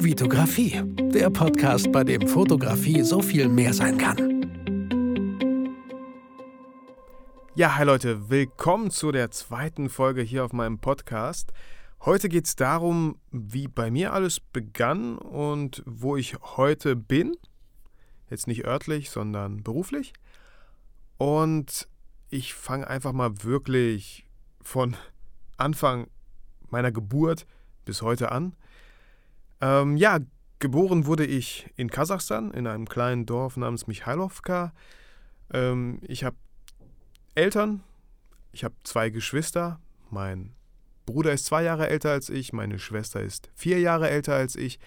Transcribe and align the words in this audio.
Vitografie, 0.00 0.80
der 1.12 1.28
Podcast, 1.28 1.90
bei 1.90 2.04
dem 2.04 2.28
Fotografie 2.28 3.02
so 3.02 3.20
viel 3.20 3.48
mehr 3.48 3.74
sein 3.74 3.98
kann. 3.98 4.46
Ja, 7.56 7.76
hi 7.76 7.84
Leute, 7.84 8.30
willkommen 8.30 8.92
zu 8.92 9.10
der 9.10 9.32
zweiten 9.32 9.88
Folge 9.88 10.22
hier 10.22 10.44
auf 10.44 10.52
meinem 10.52 10.78
Podcast. 10.78 11.52
Heute 12.04 12.28
geht 12.28 12.46
es 12.46 12.54
darum, 12.54 13.18
wie 13.32 13.66
bei 13.66 13.90
mir 13.90 14.12
alles 14.12 14.38
begann 14.38 15.18
und 15.18 15.82
wo 15.84 16.16
ich 16.16 16.36
heute 16.56 16.94
bin. 16.94 17.36
Jetzt 18.30 18.46
nicht 18.46 18.64
örtlich, 18.64 19.10
sondern 19.10 19.64
beruflich. 19.64 20.12
Und 21.16 21.88
ich 22.30 22.54
fange 22.54 22.86
einfach 22.86 23.12
mal 23.12 23.42
wirklich 23.42 24.24
von 24.62 24.96
Anfang 25.56 26.06
meiner 26.70 26.92
Geburt 26.92 27.46
bis 27.84 28.00
heute 28.00 28.30
an. 28.30 28.54
Ähm, 29.60 29.96
ja, 29.96 30.18
geboren 30.58 31.06
wurde 31.06 31.26
ich 31.26 31.70
in 31.76 31.90
Kasachstan, 31.90 32.50
in 32.52 32.66
einem 32.66 32.88
kleinen 32.88 33.26
Dorf 33.26 33.56
namens 33.56 33.86
Michailovka. 33.86 34.72
Ähm, 35.52 36.00
ich 36.02 36.24
habe 36.24 36.36
Eltern, 37.34 37.82
ich 38.52 38.64
habe 38.64 38.74
zwei 38.84 39.10
Geschwister. 39.10 39.80
Mein 40.10 40.54
Bruder 41.06 41.32
ist 41.32 41.46
zwei 41.46 41.62
Jahre 41.62 41.88
älter 41.88 42.10
als 42.10 42.28
ich, 42.28 42.52
meine 42.52 42.78
Schwester 42.78 43.22
ist 43.22 43.50
vier 43.54 43.80
Jahre 43.80 44.10
älter 44.10 44.34
als 44.34 44.56
ich. 44.56 44.78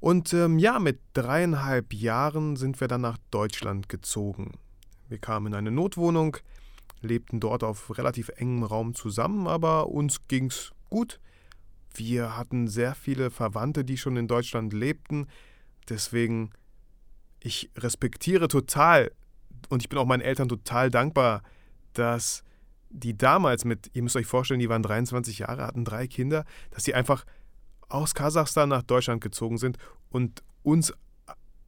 Und 0.00 0.32
ähm, 0.32 0.58
ja, 0.58 0.78
mit 0.78 1.00
dreieinhalb 1.14 1.92
Jahren 1.92 2.56
sind 2.56 2.80
wir 2.80 2.88
dann 2.88 3.00
nach 3.00 3.18
Deutschland 3.30 3.88
gezogen. 3.88 4.52
Wir 5.08 5.18
kamen 5.18 5.48
in 5.48 5.54
eine 5.54 5.70
Notwohnung, 5.70 6.36
lebten 7.00 7.40
dort 7.40 7.62
auf 7.62 7.96
relativ 7.96 8.30
engem 8.36 8.64
Raum 8.64 8.94
zusammen, 8.94 9.46
aber 9.46 9.88
uns 9.88 10.26
ging's 10.28 10.72
gut. 10.90 11.20
Wir 11.96 12.36
hatten 12.36 12.68
sehr 12.68 12.94
viele 12.94 13.30
Verwandte, 13.30 13.84
die 13.84 13.96
schon 13.96 14.16
in 14.16 14.28
Deutschland 14.28 14.72
lebten. 14.72 15.26
Deswegen, 15.88 16.50
ich 17.40 17.70
respektiere 17.76 18.48
total 18.48 19.12
und 19.68 19.82
ich 19.82 19.88
bin 19.88 19.98
auch 19.98 20.06
meinen 20.06 20.20
Eltern 20.20 20.48
total 20.48 20.90
dankbar, 20.90 21.42
dass 21.92 22.42
die 22.90 23.16
damals 23.16 23.64
mit, 23.64 23.90
ihr 23.94 24.02
müsst 24.02 24.16
euch 24.16 24.26
vorstellen, 24.26 24.60
die 24.60 24.68
waren 24.68 24.82
23 24.82 25.40
Jahre, 25.40 25.66
hatten 25.66 25.84
drei 25.84 26.06
Kinder, 26.06 26.44
dass 26.70 26.84
sie 26.84 26.94
einfach 26.94 27.24
aus 27.88 28.14
Kasachstan 28.14 28.68
nach 28.68 28.82
Deutschland 28.82 29.20
gezogen 29.22 29.58
sind 29.58 29.78
und 30.10 30.42
uns 30.62 30.92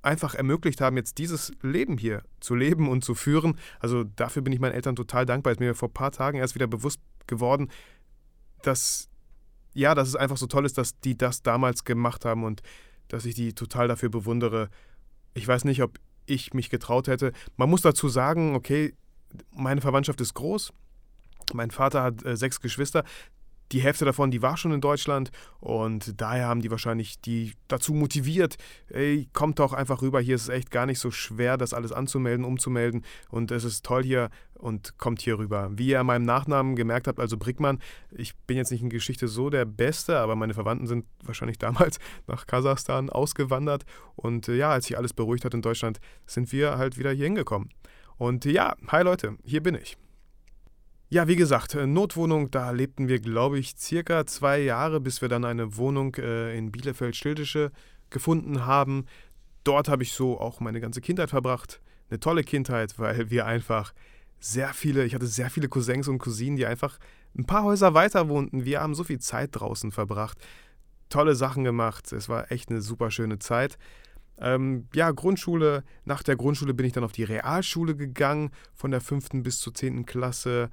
einfach 0.02 0.34
ermöglicht 0.34 0.80
haben, 0.80 0.96
jetzt 0.96 1.18
dieses 1.18 1.52
Leben 1.62 1.98
hier 1.98 2.22
zu 2.40 2.54
leben 2.54 2.88
und 2.88 3.04
zu 3.04 3.14
führen. 3.14 3.58
Also 3.80 4.04
dafür 4.04 4.42
bin 4.42 4.52
ich 4.52 4.60
meinen 4.60 4.72
Eltern 4.72 4.96
total 4.96 5.26
dankbar. 5.26 5.52
Ist 5.52 5.60
mir 5.60 5.74
vor 5.74 5.88
ein 5.88 5.94
paar 5.94 6.12
Tagen 6.12 6.38
erst 6.38 6.54
wieder 6.54 6.66
bewusst 6.66 7.00
geworden, 7.26 7.68
dass 8.62 9.08
ja, 9.74 9.94
dass 9.94 10.08
es 10.08 10.16
einfach 10.16 10.36
so 10.36 10.46
toll 10.46 10.66
ist, 10.66 10.78
dass 10.78 10.98
die 11.00 11.16
das 11.16 11.42
damals 11.42 11.84
gemacht 11.84 12.24
haben 12.24 12.44
und 12.44 12.62
dass 13.08 13.24
ich 13.24 13.34
die 13.34 13.54
total 13.54 13.88
dafür 13.88 14.08
bewundere. 14.08 14.68
Ich 15.34 15.46
weiß 15.46 15.64
nicht, 15.64 15.82
ob 15.82 15.98
ich 16.26 16.52
mich 16.54 16.70
getraut 16.70 17.08
hätte. 17.08 17.32
Man 17.56 17.70
muss 17.70 17.82
dazu 17.82 18.08
sagen, 18.08 18.54
okay, 18.54 18.94
meine 19.54 19.80
Verwandtschaft 19.80 20.20
ist 20.20 20.34
groß. 20.34 20.72
Mein 21.54 21.70
Vater 21.70 22.02
hat 22.02 22.24
äh, 22.24 22.36
sechs 22.36 22.60
Geschwister 22.60 23.04
die 23.72 23.80
Hälfte 23.80 24.04
davon, 24.04 24.30
die 24.30 24.42
war 24.42 24.56
schon 24.56 24.72
in 24.72 24.80
Deutschland 24.80 25.30
und 25.60 26.20
daher 26.20 26.48
haben 26.48 26.60
die 26.60 26.70
wahrscheinlich 26.70 27.20
die 27.20 27.52
dazu 27.68 27.92
motiviert, 27.92 28.56
ey, 28.88 29.28
kommt 29.32 29.58
doch 29.58 29.72
einfach 29.72 30.02
rüber, 30.02 30.20
hier 30.20 30.36
ist 30.36 30.42
es 30.42 30.48
echt 30.48 30.70
gar 30.70 30.86
nicht 30.86 30.98
so 30.98 31.10
schwer, 31.10 31.56
das 31.56 31.74
alles 31.74 31.92
anzumelden, 31.92 32.44
umzumelden 32.44 33.04
und 33.30 33.50
es 33.50 33.64
ist 33.64 33.84
toll 33.84 34.04
hier 34.04 34.30
und 34.54 34.98
kommt 34.98 35.20
hier 35.20 35.38
rüber. 35.38 35.70
Wie 35.72 35.88
ihr 35.88 36.00
an 36.00 36.06
meinem 36.06 36.24
Nachnamen 36.24 36.76
gemerkt 36.76 37.06
habt, 37.06 37.20
also 37.20 37.36
Brickmann, 37.36 37.78
ich 38.10 38.36
bin 38.36 38.56
jetzt 38.56 38.72
nicht 38.72 38.82
in 38.82 38.90
Geschichte 38.90 39.28
so 39.28 39.50
der 39.50 39.64
Beste, 39.64 40.18
aber 40.18 40.34
meine 40.34 40.54
Verwandten 40.54 40.86
sind 40.86 41.04
wahrscheinlich 41.22 41.58
damals 41.58 41.98
nach 42.26 42.46
Kasachstan 42.46 43.10
ausgewandert 43.10 43.84
und 44.16 44.48
äh, 44.48 44.56
ja, 44.56 44.70
als 44.70 44.86
sich 44.86 44.96
alles 44.96 45.12
beruhigt 45.12 45.44
hat 45.44 45.54
in 45.54 45.62
Deutschland, 45.62 46.00
sind 46.26 46.52
wir 46.52 46.78
halt 46.78 46.98
wieder 46.98 47.12
hier 47.12 47.26
hingekommen. 47.26 47.70
Und 48.16 48.44
ja, 48.44 48.74
hi 48.88 49.04
Leute, 49.04 49.36
hier 49.44 49.62
bin 49.62 49.76
ich. 49.76 49.96
Ja, 51.10 51.26
wie 51.26 51.36
gesagt, 51.36 51.74
äh, 51.74 51.86
Notwohnung, 51.86 52.50
da 52.50 52.70
lebten 52.70 53.08
wir, 53.08 53.18
glaube 53.18 53.58
ich, 53.58 53.76
circa 53.78 54.26
zwei 54.26 54.60
Jahre, 54.60 55.00
bis 55.00 55.22
wir 55.22 55.30
dann 55.30 55.46
eine 55.46 55.78
Wohnung 55.78 56.14
äh, 56.16 56.54
in 56.54 56.70
Bielefeld-Stildische 56.70 57.72
gefunden 58.10 58.66
haben. 58.66 59.06
Dort 59.64 59.88
habe 59.88 60.02
ich 60.02 60.12
so 60.12 60.38
auch 60.38 60.60
meine 60.60 60.80
ganze 60.80 61.00
Kindheit 61.00 61.30
verbracht. 61.30 61.80
Eine 62.10 62.20
tolle 62.20 62.44
Kindheit, 62.44 62.98
weil 62.98 63.30
wir 63.30 63.46
einfach 63.46 63.94
sehr 64.38 64.74
viele, 64.74 65.06
ich 65.06 65.14
hatte 65.14 65.26
sehr 65.26 65.48
viele 65.48 65.68
Cousins 65.70 66.08
und 66.08 66.18
Cousinen, 66.18 66.56
die 66.56 66.66
einfach 66.66 66.98
ein 67.36 67.46
paar 67.46 67.64
Häuser 67.64 67.94
weiter 67.94 68.28
wohnten. 68.28 68.66
Wir 68.66 68.82
haben 68.82 68.94
so 68.94 69.02
viel 69.02 69.18
Zeit 69.18 69.50
draußen 69.52 69.92
verbracht, 69.92 70.36
tolle 71.08 71.34
Sachen 71.34 71.64
gemacht. 71.64 72.12
Es 72.12 72.28
war 72.28 72.52
echt 72.52 72.68
eine 72.68 72.82
super 72.82 73.10
schöne 73.10 73.38
Zeit. 73.38 73.78
Ähm, 74.38 74.88
ja, 74.94 75.10
Grundschule. 75.10 75.84
Nach 76.04 76.22
der 76.22 76.36
Grundschule 76.36 76.74
bin 76.74 76.84
ich 76.84 76.92
dann 76.92 77.04
auf 77.04 77.12
die 77.12 77.24
Realschule 77.24 77.96
gegangen, 77.96 78.50
von 78.74 78.90
der 78.90 79.00
fünften 79.00 79.42
bis 79.42 79.58
zur 79.58 79.72
zehnten 79.72 80.04
Klasse. 80.04 80.70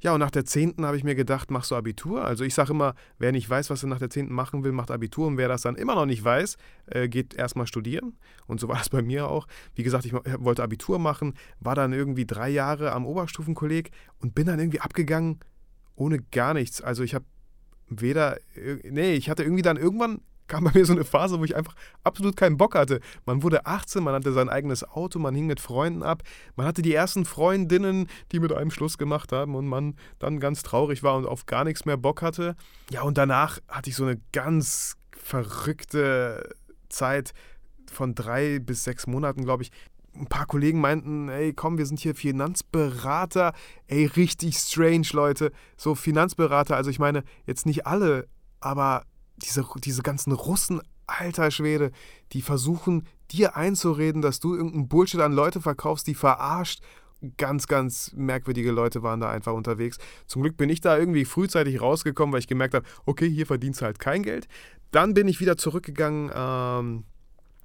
Ja, 0.00 0.12
und 0.14 0.20
nach 0.20 0.30
der 0.30 0.44
10. 0.44 0.74
habe 0.78 0.96
ich 0.96 1.02
mir 1.02 1.16
gedacht, 1.16 1.50
machst 1.50 1.72
du 1.72 1.74
Abitur? 1.74 2.24
Also 2.24 2.44
ich 2.44 2.54
sage 2.54 2.72
immer, 2.72 2.94
wer 3.18 3.32
nicht 3.32 3.50
weiß, 3.50 3.68
was 3.68 3.82
er 3.82 3.88
nach 3.88 3.98
der 3.98 4.10
10. 4.10 4.32
machen 4.32 4.62
will, 4.62 4.70
macht 4.70 4.92
Abitur. 4.92 5.26
Und 5.26 5.36
wer 5.36 5.48
das 5.48 5.62
dann 5.62 5.74
immer 5.74 5.96
noch 5.96 6.06
nicht 6.06 6.22
weiß, 6.22 6.56
äh, 6.86 7.08
geht 7.08 7.34
erstmal 7.34 7.66
studieren. 7.66 8.16
Und 8.46 8.60
so 8.60 8.68
war 8.68 8.80
es 8.80 8.90
bei 8.90 9.02
mir 9.02 9.28
auch. 9.28 9.48
Wie 9.74 9.82
gesagt, 9.82 10.04
ich 10.04 10.12
wollte 10.12 10.62
Abitur 10.62 10.98
machen, 10.98 11.34
war 11.58 11.74
dann 11.74 11.92
irgendwie 11.92 12.26
drei 12.26 12.48
Jahre 12.48 12.92
am 12.92 13.06
Oberstufenkolleg 13.06 13.90
und 14.20 14.34
bin 14.34 14.46
dann 14.46 14.60
irgendwie 14.60 14.80
abgegangen 14.80 15.40
ohne 15.96 16.20
gar 16.30 16.54
nichts. 16.54 16.80
Also 16.80 17.02
ich 17.02 17.14
habe 17.14 17.24
weder, 17.88 18.38
äh, 18.56 18.78
nee, 18.84 19.14
ich 19.14 19.28
hatte 19.28 19.42
irgendwie 19.42 19.62
dann 19.62 19.76
irgendwann 19.76 20.20
kam 20.48 20.64
bei 20.64 20.72
mir 20.74 20.84
so 20.84 20.92
eine 20.92 21.04
Phase, 21.04 21.38
wo 21.38 21.44
ich 21.44 21.54
einfach 21.54 21.74
absolut 22.02 22.36
keinen 22.36 22.56
Bock 22.56 22.74
hatte. 22.74 23.00
Man 23.26 23.42
wurde 23.42 23.66
18, 23.66 24.02
man 24.02 24.14
hatte 24.14 24.32
sein 24.32 24.48
eigenes 24.48 24.82
Auto, 24.88 25.18
man 25.18 25.34
hing 25.34 25.46
mit 25.46 25.60
Freunden 25.60 26.02
ab, 26.02 26.22
man 26.56 26.66
hatte 26.66 26.82
die 26.82 26.94
ersten 26.94 27.24
Freundinnen, 27.24 28.08
die 28.32 28.40
mit 28.40 28.52
einem 28.52 28.70
Schluss 28.70 28.98
gemacht 28.98 29.32
haben 29.32 29.54
und 29.54 29.66
man 29.66 29.94
dann 30.18 30.40
ganz 30.40 30.62
traurig 30.62 31.02
war 31.02 31.16
und 31.16 31.26
auf 31.26 31.46
gar 31.46 31.64
nichts 31.64 31.84
mehr 31.84 31.96
Bock 31.96 32.22
hatte. 32.22 32.56
Ja, 32.90 33.02
und 33.02 33.18
danach 33.18 33.60
hatte 33.68 33.90
ich 33.90 33.96
so 33.96 34.04
eine 34.04 34.20
ganz 34.32 34.96
verrückte 35.12 36.54
Zeit 36.88 37.32
von 37.92 38.14
drei 38.14 38.58
bis 38.58 38.84
sechs 38.84 39.06
Monaten, 39.06 39.44
glaube 39.44 39.62
ich. 39.62 39.70
Ein 40.14 40.26
paar 40.26 40.46
Kollegen 40.46 40.80
meinten, 40.80 41.28
ey, 41.28 41.52
komm, 41.52 41.78
wir 41.78 41.86
sind 41.86 42.00
hier 42.00 42.14
Finanzberater. 42.14 43.52
Ey, 43.86 44.06
richtig 44.06 44.56
strange, 44.56 45.06
Leute. 45.12 45.52
So 45.76 45.94
Finanzberater, 45.94 46.76
also 46.76 46.90
ich 46.90 46.98
meine, 46.98 47.22
jetzt 47.46 47.66
nicht 47.66 47.86
alle, 47.86 48.26
aber 48.60 49.04
diese, 49.42 49.64
diese 49.82 50.02
ganzen 50.02 50.32
Russen, 50.32 50.80
alter 51.06 51.50
Schwede, 51.50 51.90
die 52.32 52.42
versuchen 52.42 53.06
dir 53.30 53.56
einzureden, 53.56 54.22
dass 54.22 54.40
du 54.40 54.54
irgendeinen 54.54 54.88
Bullshit 54.88 55.20
an 55.20 55.32
Leute 55.32 55.60
verkaufst, 55.60 56.06
die 56.06 56.14
verarscht. 56.14 56.82
Ganz, 57.36 57.66
ganz 57.66 58.12
merkwürdige 58.14 58.70
Leute 58.70 59.02
waren 59.02 59.20
da 59.20 59.28
einfach 59.30 59.52
unterwegs. 59.52 59.98
Zum 60.26 60.42
Glück 60.42 60.56
bin 60.56 60.70
ich 60.70 60.80
da 60.80 60.96
irgendwie 60.96 61.24
frühzeitig 61.24 61.80
rausgekommen, 61.80 62.32
weil 62.32 62.40
ich 62.40 62.46
gemerkt 62.46 62.74
habe, 62.74 62.86
okay, 63.06 63.28
hier 63.28 63.46
verdienst 63.46 63.80
du 63.80 63.86
halt 63.86 63.98
kein 63.98 64.22
Geld. 64.22 64.46
Dann 64.92 65.14
bin 65.14 65.26
ich 65.26 65.40
wieder 65.40 65.56
zurückgegangen 65.56 66.30
ähm, 66.32 67.04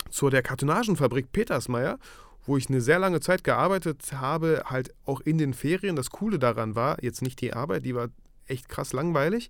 zu 0.10 0.30
der 0.30 0.42
Kartonagenfabrik 0.42 1.32
Petersmeier, 1.32 2.00
wo 2.46 2.58
ich 2.58 2.68
eine 2.68 2.82
sehr 2.82 3.00
lange 3.00 3.20
Zeit 3.20 3.44
gearbeitet 3.44 4.14
habe, 4.14 4.64
halt 4.66 4.94
auch 5.06 5.22
in 5.22 5.38
den 5.38 5.54
Ferien. 5.54 5.96
Das 5.96 6.10
Coole 6.10 6.40
daran 6.40 6.76
war, 6.76 7.02
jetzt 7.04 7.22
nicht 7.22 7.40
die 7.40 7.54
Arbeit, 7.54 7.86
die 7.86 7.96
war 7.96 8.10
echt 8.48 8.70
krass 8.70 8.92
langweilig, 8.92 9.50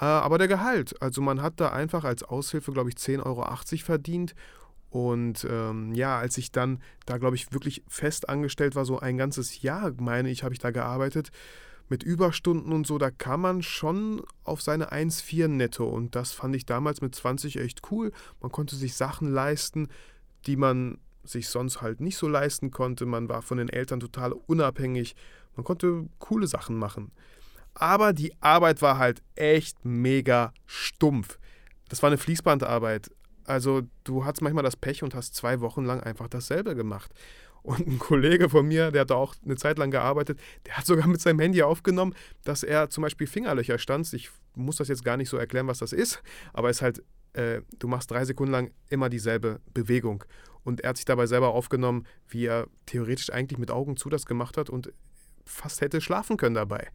äh, 0.00 0.04
aber 0.04 0.38
der 0.38 0.48
Gehalt, 0.48 1.00
also 1.00 1.20
man 1.22 1.42
hat 1.42 1.60
da 1.60 1.70
einfach 1.70 2.04
als 2.04 2.22
Aushilfe, 2.22 2.72
glaube 2.72 2.90
ich, 2.90 2.96
10,80 2.96 3.24
Euro 3.24 3.44
verdient. 3.84 4.34
Und 4.90 5.46
ähm, 5.50 5.92
ja, 5.94 6.18
als 6.18 6.38
ich 6.38 6.52
dann 6.52 6.80
da, 7.04 7.18
glaube 7.18 7.36
ich, 7.36 7.52
wirklich 7.52 7.82
fest 7.88 8.28
angestellt 8.28 8.76
war, 8.76 8.84
so 8.84 9.00
ein 9.00 9.16
ganzes 9.16 9.62
Jahr, 9.62 9.92
meine 9.98 10.30
ich, 10.30 10.44
habe 10.44 10.54
ich 10.54 10.60
da 10.60 10.70
gearbeitet, 10.70 11.30
mit 11.88 12.02
Überstunden 12.02 12.72
und 12.72 12.86
so, 12.86 12.96
da 12.98 13.10
kam 13.10 13.42
man 13.42 13.62
schon 13.62 14.22
auf 14.44 14.62
seine 14.62 14.92
1,4 14.92 15.48
netto. 15.48 15.88
Und 15.88 16.14
das 16.14 16.32
fand 16.32 16.56
ich 16.56 16.64
damals 16.64 17.00
mit 17.00 17.14
20 17.14 17.58
echt 17.58 17.90
cool. 17.90 18.12
Man 18.40 18.52
konnte 18.52 18.76
sich 18.76 18.94
Sachen 18.94 19.30
leisten, 19.32 19.88
die 20.46 20.56
man 20.56 20.98
sich 21.24 21.48
sonst 21.48 21.82
halt 21.82 22.00
nicht 22.00 22.16
so 22.16 22.28
leisten 22.28 22.70
konnte. 22.70 23.06
Man 23.06 23.28
war 23.28 23.42
von 23.42 23.58
den 23.58 23.68
Eltern 23.68 24.00
total 24.00 24.32
unabhängig. 24.32 25.16
Man 25.56 25.64
konnte 25.64 26.08
coole 26.18 26.46
Sachen 26.46 26.76
machen. 26.76 27.12
Aber 27.74 28.12
die 28.12 28.32
Arbeit 28.40 28.82
war 28.82 28.98
halt 28.98 29.22
echt 29.34 29.84
mega 29.84 30.52
stumpf. 30.66 31.38
Das 31.88 32.02
war 32.02 32.08
eine 32.08 32.18
Fließbandarbeit. 32.18 33.10
Also 33.44 33.82
du 34.04 34.24
hattest 34.24 34.42
manchmal 34.42 34.64
das 34.64 34.76
Pech 34.76 35.02
und 35.02 35.14
hast 35.14 35.34
zwei 35.34 35.60
Wochen 35.60 35.84
lang 35.84 36.00
einfach 36.00 36.28
dasselbe 36.28 36.74
gemacht. 36.74 37.12
Und 37.62 37.86
ein 37.86 37.98
Kollege 37.98 38.50
von 38.50 38.66
mir, 38.66 38.90
der 38.90 39.02
hat 39.02 39.10
da 39.10 39.14
auch 39.14 39.34
eine 39.42 39.56
Zeit 39.56 39.78
lang 39.78 39.90
gearbeitet, 39.90 40.38
der 40.66 40.76
hat 40.76 40.84
sogar 40.84 41.06
mit 41.06 41.20
seinem 41.20 41.40
Handy 41.40 41.62
aufgenommen, 41.62 42.14
dass 42.44 42.62
er 42.62 42.90
zum 42.90 43.02
Beispiel 43.02 43.26
Fingerlöcher 43.26 43.78
stanzt. 43.78 44.12
Ich 44.12 44.30
muss 44.54 44.76
das 44.76 44.88
jetzt 44.88 45.04
gar 45.04 45.16
nicht 45.16 45.30
so 45.30 45.38
erklären, 45.38 45.66
was 45.66 45.78
das 45.78 45.94
ist, 45.94 46.22
aber 46.52 46.68
es 46.68 46.76
ist 46.76 46.82
halt, 46.82 47.02
äh, 47.32 47.62
du 47.78 47.88
machst 47.88 48.10
drei 48.10 48.24
Sekunden 48.26 48.52
lang 48.52 48.70
immer 48.90 49.08
dieselbe 49.08 49.60
Bewegung. 49.72 50.24
Und 50.62 50.82
er 50.82 50.90
hat 50.90 50.96
sich 50.96 51.06
dabei 51.06 51.26
selber 51.26 51.48
aufgenommen, 51.48 52.06
wie 52.28 52.44
er 52.46 52.66
theoretisch 52.84 53.30
eigentlich 53.30 53.58
mit 53.58 53.70
Augen 53.70 53.96
zu 53.96 54.10
das 54.10 54.26
gemacht 54.26 54.58
hat 54.58 54.68
und 54.68 54.92
fast 55.46 55.80
hätte 55.80 56.02
schlafen 56.02 56.36
können 56.36 56.54
dabei. 56.54 56.88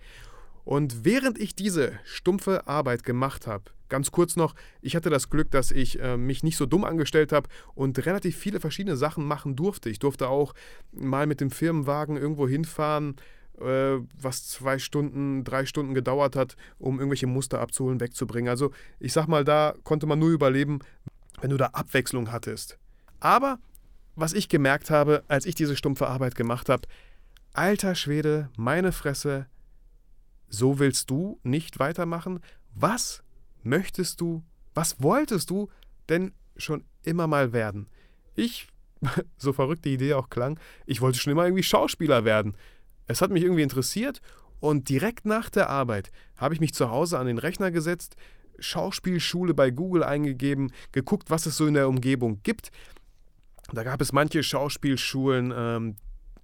Und 0.70 1.04
während 1.04 1.40
ich 1.40 1.56
diese 1.56 1.94
stumpfe 2.04 2.68
Arbeit 2.68 3.04
gemacht 3.04 3.48
habe, 3.48 3.64
ganz 3.90 4.12
kurz 4.12 4.36
noch, 4.36 4.54
ich 4.82 4.96
hatte 4.96 5.10
das 5.10 5.32
Glück, 5.32 5.50
dass 5.50 5.72
ich 5.72 6.00
äh, 6.00 6.16
mich 6.16 6.44
nicht 6.44 6.58
so 6.58 6.68
dumm 6.68 6.84
angestellt 6.84 7.32
habe 7.32 7.50
und 7.74 8.06
relativ 8.06 8.38
viele 8.38 8.60
verschiedene 8.60 8.96
Sachen 8.96 9.26
machen 9.26 9.56
durfte. 9.56 9.90
Ich 9.90 9.98
durfte 9.98 10.30
auch 10.30 10.54
mal 10.92 11.26
mit 11.26 11.42
dem 11.42 11.50
Firmenwagen 11.50 12.18
irgendwo 12.18 12.48
hinfahren, 12.48 13.16
äh, 13.60 13.98
was 14.22 14.48
zwei 14.48 14.78
Stunden, 14.78 15.44
drei 15.44 15.66
Stunden 15.66 15.96
gedauert 15.96 16.36
hat, 16.36 16.56
um 16.78 17.00
irgendwelche 17.00 17.26
Muster 17.26 17.62
abzuholen, 17.62 18.00
wegzubringen. 18.00 18.50
Also 18.50 18.70
ich 19.00 19.12
sag 19.12 19.28
mal, 19.28 19.44
da 19.44 19.74
konnte 19.84 20.06
man 20.06 20.20
nur 20.20 20.30
überleben, 20.30 20.82
wenn 21.42 21.50
du 21.50 21.58
da 21.58 21.72
Abwechslung 21.74 22.32
hattest. 22.32 22.78
Aber 23.20 23.58
was 24.16 24.34
ich 24.34 24.50
gemerkt 24.50 24.92
habe, 24.92 25.24
als 25.30 25.48
ich 25.48 25.56
diese 25.56 25.76
stumpfe 25.76 26.08
Arbeit 26.08 26.36
gemacht 26.36 26.70
habe, 26.70 26.88
alter 27.54 27.96
Schwede, 27.96 28.52
meine 28.56 28.92
Fresse, 28.92 29.48
so 30.50 30.80
willst 30.80 31.10
du 31.10 31.40
nicht 31.44 31.80
weitermachen? 31.80 32.40
Was 32.74 33.24
möchtest 33.64 34.22
du, 34.22 34.44
was 34.74 35.02
wolltest 35.02 35.50
du 35.50 35.70
denn 36.10 36.34
schon 36.58 36.84
immer 37.04 37.28
mal 37.28 37.54
werden? 37.54 37.88
Ich, 38.36 38.68
so 39.38 39.54
verrückt 39.54 39.86
die 39.86 39.94
Idee 39.94 40.14
auch 40.14 40.30
klang, 40.30 40.60
ich 40.86 41.02
wollte 41.02 41.20
schon 41.20 41.32
immer 41.32 41.46
irgendwie 41.46 41.64
Schauspieler 41.64 42.26
werden. 42.26 42.56
Es 43.08 43.22
hat 43.22 43.32
mich 43.32 43.44
irgendwie 43.44 43.64
interessiert 43.64 44.22
und 44.60 44.90
direkt 44.90 45.26
nach 45.26 45.50
der 45.50 45.70
Arbeit 45.70 46.12
habe 46.36 46.54
ich 46.54 46.60
mich 46.60 46.74
zu 46.74 46.90
Hause 46.90 47.18
an 47.18 47.28
den 47.28 47.38
Rechner 47.38 47.72
gesetzt, 47.72 48.16
Schauspielschule 48.60 49.54
bei 49.54 49.72
Google 49.72 50.04
eingegeben, 50.04 50.72
geguckt, 50.92 51.30
was 51.30 51.46
es 51.46 51.56
so 51.56 51.66
in 51.66 51.76
der 51.76 51.88
Umgebung 51.88 52.42
gibt. 52.44 52.72
Da 53.72 53.84
gab 53.84 54.02
es 54.02 54.12
manche 54.12 54.44
Schauspielschulen, 54.44 55.54
ähm, 55.56 55.96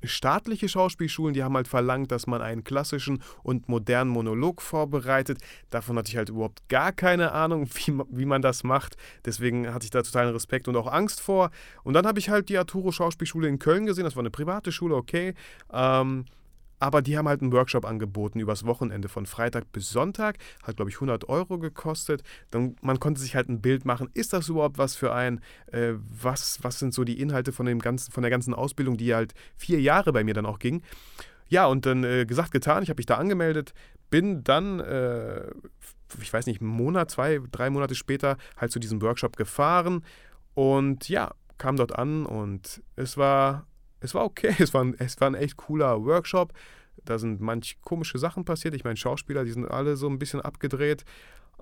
staatliche 0.07 0.69
Schauspielschulen, 0.69 1.33
die 1.33 1.43
haben 1.43 1.55
halt 1.55 1.67
verlangt, 1.67 2.11
dass 2.11 2.27
man 2.27 2.41
einen 2.41 2.63
klassischen 2.63 3.21
und 3.43 3.69
modernen 3.69 4.09
Monolog 4.09 4.61
vorbereitet. 4.61 5.39
Davon 5.69 5.97
hatte 5.97 6.09
ich 6.09 6.17
halt 6.17 6.29
überhaupt 6.29 6.67
gar 6.69 6.91
keine 6.91 7.31
Ahnung, 7.31 7.67
wie, 7.73 7.99
wie 8.09 8.25
man 8.25 8.41
das 8.41 8.63
macht. 8.63 8.97
Deswegen 9.25 9.73
hatte 9.73 9.85
ich 9.85 9.91
da 9.91 10.01
totalen 10.01 10.33
Respekt 10.33 10.67
und 10.67 10.75
auch 10.75 10.91
Angst 10.91 11.21
vor. 11.21 11.51
Und 11.83 11.93
dann 11.93 12.05
habe 12.05 12.19
ich 12.19 12.29
halt 12.29 12.49
die 12.49 12.57
Arturo 12.57 12.91
Schauspielschule 12.91 13.47
in 13.47 13.59
Köln 13.59 13.85
gesehen. 13.85 14.03
Das 14.03 14.15
war 14.15 14.21
eine 14.21 14.31
private 14.31 14.71
Schule, 14.71 14.95
okay. 14.95 15.33
Ähm, 15.71 16.25
aber 16.80 17.01
die 17.01 17.18
haben 17.18 17.27
halt 17.27 17.42
einen 17.42 17.51
Workshop 17.51 17.86
angeboten 17.86 18.39
übers 18.39 18.66
Wochenende 18.66 19.07
von 19.07 19.25
Freitag 19.25 19.72
bis 19.72 19.89
Sonntag. 19.89 20.38
Hat, 20.63 20.75
glaube 20.75 20.89
ich, 20.89 20.98
100 20.98 21.30
Euro 21.30 21.57
gekostet. 21.57 22.24
Dann, 22.51 22.75
man 22.81 23.00
konnte 23.00 23.22
sich 23.22 23.36
halt 23.36 23.50
ein 23.50 23.62
Bild 23.62 23.86
machen. 23.86 24.10
Ist 24.13 24.33
das 24.33 24.50
überhaupt 24.50 24.77
was 24.77 24.95
für 24.95 25.13
ein? 25.13 25.42
Äh, 25.68 25.94
was, 25.98 26.60
was 26.63 26.80
sind 26.80 26.94
so 26.94 27.04
die 27.04 27.19
Inhalte 27.19 27.51
von, 27.51 27.66
dem 27.66 27.80
ganzen, 27.80 28.12
von 28.12 28.24
der 28.24 28.31
ganzen 28.31 28.54
Ausbildung, 28.54 28.98
die 28.98 29.13
halt 29.13 29.33
vier 29.56 29.80
Jahre 29.80 30.12
bei 30.12 30.24
mir 30.24 30.33
dann 30.33 30.45
auch 30.45 30.60
ging? 30.60 30.81
Ja, 31.48 31.68
und 31.68 31.86
dann 31.86 32.04
äh, 32.04 32.25
gesagt, 32.25 32.51
getan. 32.51 32.83
Ich 32.83 32.89
habe 32.89 33.00
mich 33.00 33.06
da 33.06 33.16
angemeldet. 33.16 33.74
Bin 34.10 34.44
dann, 34.44 34.80
äh, 34.80 35.48
ich 36.22 36.33
weiß 36.33 36.45
nicht, 36.45 36.62
einen 36.62 36.69
Monat, 36.69 37.12
zwei, 37.12 37.39
drei 37.51 37.69
Monate 37.69 37.95
später 37.95 38.38
halt 38.57 38.72
zu 38.72 38.80
diesem 38.80 39.01
Workshop 39.01 39.38
gefahren. 39.38 40.04
Und 40.54 41.10
ja, 41.10 41.33
kam 41.57 41.77
dort 41.77 41.98
an 41.98 42.25
und 42.25 42.81
es 42.95 43.18
war 43.18 43.66
es 44.05 44.15
war 44.15 44.23
okay, 44.23 44.55
es 44.59 44.73
war, 44.73 44.83
ein, 44.83 44.95
es 44.97 45.19
war 45.19 45.29
ein 45.29 45.35
echt 45.35 45.57
cooler 45.57 46.03
Workshop. 46.03 46.53
Da 47.03 47.19
sind 47.19 47.41
manch 47.41 47.77
komische 47.81 48.17
Sachen 48.17 48.45
passiert. 48.45 48.73
Ich 48.73 48.83
meine, 48.83 48.97
Schauspieler, 48.97 49.43
die 49.43 49.51
sind 49.51 49.69
alle 49.69 49.97
so 49.97 50.07
ein 50.07 50.17
bisschen 50.17 50.41
abgedreht. 50.41 51.03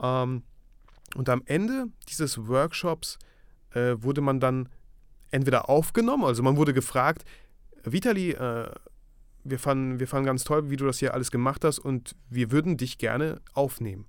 Ähm, 0.01 0.43
und 1.15 1.29
am 1.29 1.41
Ende 1.45 1.87
dieses 2.07 2.47
Workshops 2.47 3.17
äh, 3.71 3.95
wurde 3.97 4.21
man 4.21 4.39
dann 4.39 4.69
entweder 5.31 5.69
aufgenommen, 5.69 6.25
also 6.25 6.43
man 6.43 6.57
wurde 6.57 6.73
gefragt, 6.73 7.25
Vitali, 7.83 8.31
äh, 8.31 8.69
wir, 9.43 9.59
fanden, 9.59 9.99
wir 9.99 10.07
fanden 10.07 10.27
ganz 10.27 10.43
toll, 10.43 10.69
wie 10.69 10.77
du 10.77 10.85
das 10.85 10.99
hier 10.99 11.13
alles 11.13 11.31
gemacht 11.31 11.65
hast 11.65 11.79
und 11.79 12.15
wir 12.29 12.51
würden 12.51 12.77
dich 12.77 12.97
gerne 12.97 13.41
aufnehmen. 13.53 14.05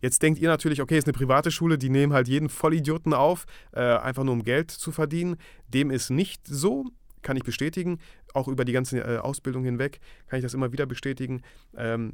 Jetzt 0.00 0.22
denkt 0.22 0.38
ihr 0.38 0.48
natürlich, 0.48 0.80
okay, 0.80 0.96
ist 0.96 1.06
eine 1.06 1.12
private 1.12 1.50
Schule, 1.50 1.76
die 1.76 1.90
nehmen 1.90 2.12
halt 2.12 2.28
jeden 2.28 2.48
Vollidioten 2.48 3.12
auf, 3.12 3.46
äh, 3.72 3.80
einfach 3.80 4.22
nur 4.22 4.34
um 4.34 4.44
Geld 4.44 4.70
zu 4.70 4.92
verdienen. 4.92 5.36
Dem 5.66 5.90
ist 5.90 6.10
nicht 6.10 6.46
so 6.46 6.86
kann 7.22 7.36
ich 7.36 7.44
bestätigen, 7.44 7.98
auch 8.34 8.48
über 8.48 8.64
die 8.64 8.72
ganze 8.72 8.98
äh, 8.98 9.18
Ausbildung 9.18 9.64
hinweg 9.64 10.00
kann 10.26 10.38
ich 10.38 10.42
das 10.42 10.54
immer 10.54 10.72
wieder 10.72 10.86
bestätigen. 10.86 11.42
Ähm, 11.76 12.12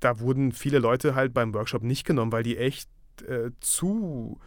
da 0.00 0.20
wurden 0.20 0.52
viele 0.52 0.78
Leute 0.78 1.14
halt 1.14 1.32
beim 1.32 1.54
Workshop 1.54 1.82
nicht 1.82 2.04
genommen, 2.04 2.32
weil 2.32 2.42
die 2.42 2.58
echt 2.58 2.88
äh, 3.26 3.50
zu 3.60 4.38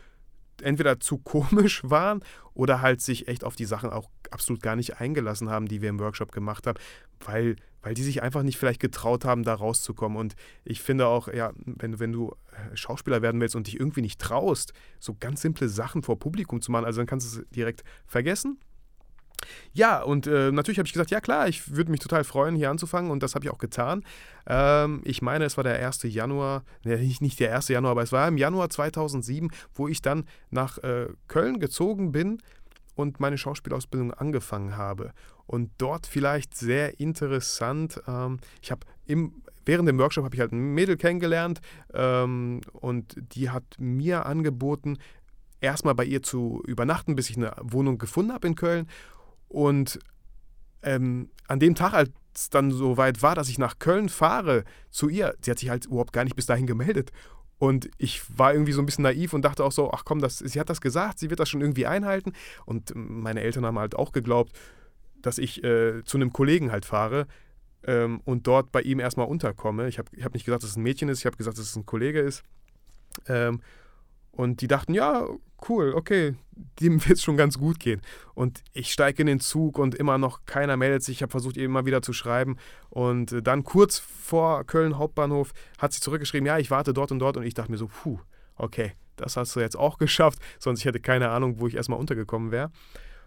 entweder 0.61 0.99
zu 0.99 1.17
komisch 1.17 1.81
waren 1.89 2.23
oder 2.53 2.81
halt 2.81 3.01
sich 3.01 3.27
echt 3.27 3.43
auf 3.43 3.55
die 3.55 3.65
Sachen 3.65 3.89
auch 3.89 4.09
absolut 4.31 4.61
gar 4.61 4.75
nicht 4.75 4.99
eingelassen 4.99 5.49
haben, 5.49 5.67
die 5.67 5.81
wir 5.81 5.89
im 5.89 5.99
Workshop 5.99 6.31
gemacht 6.31 6.67
haben, 6.67 6.79
weil, 7.19 7.55
weil 7.81 7.93
die 7.93 8.03
sich 8.03 8.23
einfach 8.23 8.43
nicht 8.43 8.57
vielleicht 8.57 8.79
getraut 8.79 9.25
haben, 9.25 9.43
da 9.43 9.53
rauszukommen. 9.53 10.17
Und 10.17 10.35
ich 10.65 10.81
finde 10.81 11.07
auch, 11.07 11.27
ja, 11.27 11.53
wenn, 11.65 11.99
wenn 11.99 12.11
du 12.11 12.35
äh, 12.51 12.75
Schauspieler 12.75 13.21
werden 13.21 13.39
willst 13.39 13.55
und 13.55 13.67
dich 13.67 13.79
irgendwie 13.79 14.01
nicht 14.01 14.19
traust, 14.19 14.73
so 14.99 15.15
ganz 15.19 15.41
simple 15.41 15.69
Sachen 15.69 16.01
vor 16.01 16.19
Publikum 16.19 16.61
zu 16.61 16.71
machen, 16.71 16.85
also 16.85 16.99
dann 16.99 17.07
kannst 17.07 17.35
du 17.35 17.41
es 17.41 17.49
direkt 17.49 17.83
vergessen. 18.05 18.59
Ja, 19.73 20.01
und 20.01 20.27
äh, 20.27 20.51
natürlich 20.51 20.79
habe 20.79 20.87
ich 20.87 20.93
gesagt, 20.93 21.11
ja 21.11 21.21
klar, 21.21 21.47
ich 21.47 21.75
würde 21.75 21.91
mich 21.91 21.99
total 21.99 22.23
freuen, 22.23 22.55
hier 22.55 22.69
anzufangen 22.69 23.11
und 23.11 23.23
das 23.23 23.35
habe 23.35 23.45
ich 23.45 23.51
auch 23.51 23.57
getan. 23.57 24.03
Ähm, 24.47 25.01
ich 25.03 25.21
meine, 25.21 25.45
es 25.45 25.57
war 25.57 25.63
der 25.63 25.85
1. 25.85 26.03
Januar, 26.03 26.63
ne, 26.83 26.97
nicht, 26.97 27.21
nicht 27.21 27.39
der 27.39 27.55
1. 27.55 27.67
Januar, 27.69 27.91
aber 27.91 28.03
es 28.03 28.11
war 28.11 28.27
im 28.27 28.37
Januar 28.37 28.69
2007, 28.69 29.51
wo 29.73 29.87
ich 29.87 30.01
dann 30.01 30.25
nach 30.49 30.77
äh, 30.79 31.07
Köln 31.27 31.59
gezogen 31.59 32.11
bin 32.11 32.39
und 32.95 33.19
meine 33.19 33.37
Schauspielausbildung 33.37 34.13
angefangen 34.13 34.75
habe. 34.75 35.13
Und 35.45 35.71
dort 35.77 36.07
vielleicht 36.07 36.55
sehr 36.57 36.99
interessant, 36.99 38.01
ähm, 38.07 38.39
ich 38.61 38.71
habe 38.71 38.85
im, 39.05 39.41
während 39.65 39.87
dem 39.87 39.97
Workshop 39.99 40.25
habe 40.25 40.35
ich 40.35 40.41
halt 40.41 40.51
ein 40.51 40.73
Mädel 40.73 40.97
kennengelernt 40.97 41.61
ähm, 41.93 42.61
und 42.73 43.15
die 43.17 43.49
hat 43.49 43.63
mir 43.77 44.25
angeboten, 44.25 44.97
erstmal 45.61 45.95
bei 45.95 46.05
ihr 46.05 46.21
zu 46.21 46.61
übernachten, 46.65 47.15
bis 47.15 47.29
ich 47.29 47.37
eine 47.37 47.53
Wohnung 47.61 47.97
gefunden 47.97 48.33
habe 48.33 48.47
in 48.47 48.55
Köln. 48.55 48.87
Und 49.47 49.99
ähm, 50.83 51.29
an 51.47 51.59
dem 51.59 51.75
Tag, 51.75 51.93
als 51.93 52.11
dann 52.51 52.71
so 52.71 52.97
weit 52.97 53.21
war, 53.21 53.35
dass 53.35 53.49
ich 53.49 53.57
nach 53.57 53.79
Köln 53.79 54.09
fahre 54.09 54.63
zu 54.89 55.09
ihr, 55.09 55.35
sie 55.41 55.51
hat 55.51 55.59
sich 55.59 55.69
halt 55.69 55.85
überhaupt 55.85 56.13
gar 56.13 56.23
nicht 56.23 56.35
bis 56.35 56.45
dahin 56.45 56.67
gemeldet. 56.67 57.11
Und 57.59 57.89
ich 57.97 58.21
war 58.37 58.53
irgendwie 58.53 58.71
so 58.71 58.81
ein 58.81 58.85
bisschen 58.85 59.03
naiv 59.03 59.33
und 59.33 59.41
dachte 59.41 59.63
auch 59.63 59.71
so, 59.71 59.91
ach 59.91 60.03
komm, 60.05 60.19
das, 60.19 60.37
sie 60.37 60.59
hat 60.59 60.69
das 60.69 60.81
gesagt, 60.81 61.17
sie 61.17 61.29
wird 61.29 61.39
das 61.39 61.49
schon 61.49 61.61
irgendwie 61.61 61.87
einhalten. 61.87 62.33
Und 62.65 62.93
meine 62.95 63.41
Eltern 63.41 63.65
haben 63.65 63.79
halt 63.79 63.95
auch 63.95 64.11
geglaubt, 64.11 64.51
dass 65.21 65.39
ich 65.39 65.63
äh, 65.63 66.03
zu 66.03 66.17
einem 66.17 66.31
Kollegen 66.31 66.71
halt 66.71 66.85
fahre 66.85 67.25
ähm, 67.83 68.21
und 68.25 68.45
dort 68.45 68.71
bei 68.71 68.81
ihm 68.81 68.99
erstmal 68.99 69.27
unterkomme. 69.27 69.87
Ich 69.87 69.97
habe 69.97 70.09
ich 70.15 70.23
hab 70.23 70.33
nicht 70.33 70.45
gesagt, 70.45 70.61
dass 70.61 70.69
es 70.69 70.77
ein 70.77 70.83
Mädchen 70.83 71.09
ist, 71.09 71.19
ich 71.19 71.25
habe 71.25 71.37
gesagt, 71.37 71.57
dass 71.57 71.65
es 71.65 71.75
ein 71.75 71.85
Kollege 71.87 72.19
ist. 72.19 72.43
Ähm, 73.27 73.61
und 74.37 74.61
die 74.61 74.67
dachten, 74.67 74.93
ja, 74.93 75.25
cool, 75.67 75.93
okay, 75.95 76.35
dem 76.79 77.03
wird 77.07 77.17
es 77.17 77.23
schon 77.23 77.37
ganz 77.37 77.57
gut 77.57 77.79
gehen. 77.79 78.01
Und 78.35 78.63
ich 78.71 78.93
steige 78.93 79.21
in 79.21 79.27
den 79.27 79.39
Zug 79.39 79.79
und 79.79 79.95
immer 79.95 80.19
noch 80.19 80.45
keiner 80.45 80.77
meldet 80.77 81.03
sich. 81.03 81.17
Ich 81.17 81.21
habe 81.23 81.31
versucht, 81.31 81.57
ihr 81.57 81.65
immer 81.65 81.87
wieder 81.87 82.03
zu 82.03 82.13
schreiben. 82.13 82.57
Und 82.89 83.31
äh, 83.31 83.41
dann 83.41 83.63
kurz 83.63 83.97
vor 83.97 84.63
Köln 84.65 84.99
Hauptbahnhof 84.99 85.53
hat 85.79 85.91
sie 85.91 86.01
zurückgeschrieben, 86.01 86.45
ja, 86.45 86.59
ich 86.59 86.69
warte 86.69 86.93
dort 86.93 87.11
und 87.11 87.17
dort. 87.17 87.35
Und 87.35 87.43
ich 87.43 87.55
dachte 87.55 87.71
mir 87.71 87.79
so, 87.79 87.87
puh, 87.87 88.19
okay, 88.55 88.93
das 89.15 89.37
hast 89.37 89.55
du 89.55 89.59
jetzt 89.59 89.75
auch 89.75 89.97
geschafft. 89.97 90.39
Sonst 90.59 90.79
ich 90.79 90.85
hätte 90.85 90.99
keine 90.99 91.29
Ahnung, 91.29 91.59
wo 91.59 91.65
ich 91.65 91.75
erstmal 91.75 91.99
untergekommen 91.99 92.51
wäre. 92.51 92.71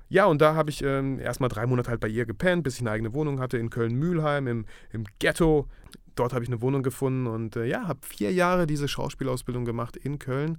Ja, 0.09 0.27
und 0.27 0.41
da 0.41 0.55
habe 0.55 0.71
ich 0.71 0.83
ähm, 0.83 1.19
erstmal 1.19 1.49
drei 1.49 1.67
Monate 1.67 1.91
halt 1.91 2.01
bei 2.01 2.09
ihr 2.09 2.25
gepennt, 2.25 2.63
bis 2.63 2.77
ich 2.77 2.81
eine 2.81 2.93
eigene 2.93 3.15
Wohnung 3.15 3.41
hatte 3.41 3.59
in 3.59 3.71
Köln-Mühlheim, 3.71 4.47
im, 4.47 4.67
im 4.93 5.05
Ghetto. 5.19 5.69
Dort 6.15 6.33
habe 6.33 6.45
ich 6.45 6.51
eine 6.51 6.61
Wohnung 6.61 6.83
gefunden 6.85 7.27
und 7.27 7.57
äh, 7.57 7.65
ja, 7.65 7.89
habe 7.89 8.01
vier 8.03 8.33
Jahre 8.33 8.67
diese 8.67 8.87
Schauspielausbildung 8.87 9.65
gemacht 9.65 9.97
in 9.97 10.21
Köln. 10.21 10.59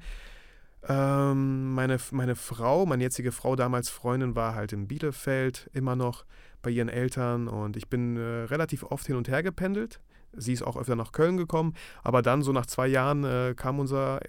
Ähm, 0.88 1.74
meine, 1.74 1.98
meine 2.12 2.36
Frau, 2.36 2.86
meine 2.86 3.04
jetzige 3.04 3.32
Frau, 3.32 3.56
damals 3.56 3.90
Freundin, 3.90 4.36
war 4.36 4.56
halt 4.56 4.74
in 4.74 4.88
Bielefeld 4.88 5.70
immer 5.74 5.96
noch 5.96 6.26
bei 6.62 6.72
ihren 6.72 6.90
Eltern 6.90 7.48
und 7.48 7.78
ich 7.78 7.88
bin 7.88 8.18
äh, 8.18 8.44
relativ 8.46 8.84
oft 8.84 9.06
hin 9.06 9.16
und 9.16 9.28
her 9.28 9.44
gependelt. 9.44 10.00
Sie 10.34 10.54
ist 10.54 10.64
auch 10.64 10.78
öfter 10.78 10.96
nach 10.96 11.12
Köln 11.12 11.38
gekommen, 11.38 11.76
aber 12.04 12.22
dann 12.22 12.42
so 12.42 12.52
nach 12.52 12.66
zwei 12.66 12.88
Jahren 12.88 13.24
äh, 13.24 13.54
kam 13.56 13.80
unser, 13.80 14.22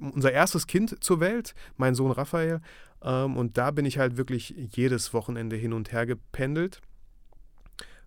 unser 0.00 0.32
erstes 0.32 0.66
Kind 0.66 1.02
zur 1.02 1.20
Welt, 1.20 1.54
mein 1.76 1.94
Sohn 1.94 2.10
Raphael. 2.10 2.60
Ähm, 3.02 3.36
und 3.36 3.58
da 3.58 3.70
bin 3.70 3.84
ich 3.84 3.98
halt 3.98 4.16
wirklich 4.16 4.54
jedes 4.72 5.12
Wochenende 5.12 5.56
hin 5.56 5.72
und 5.72 5.92
her 5.92 6.06
gependelt. 6.06 6.80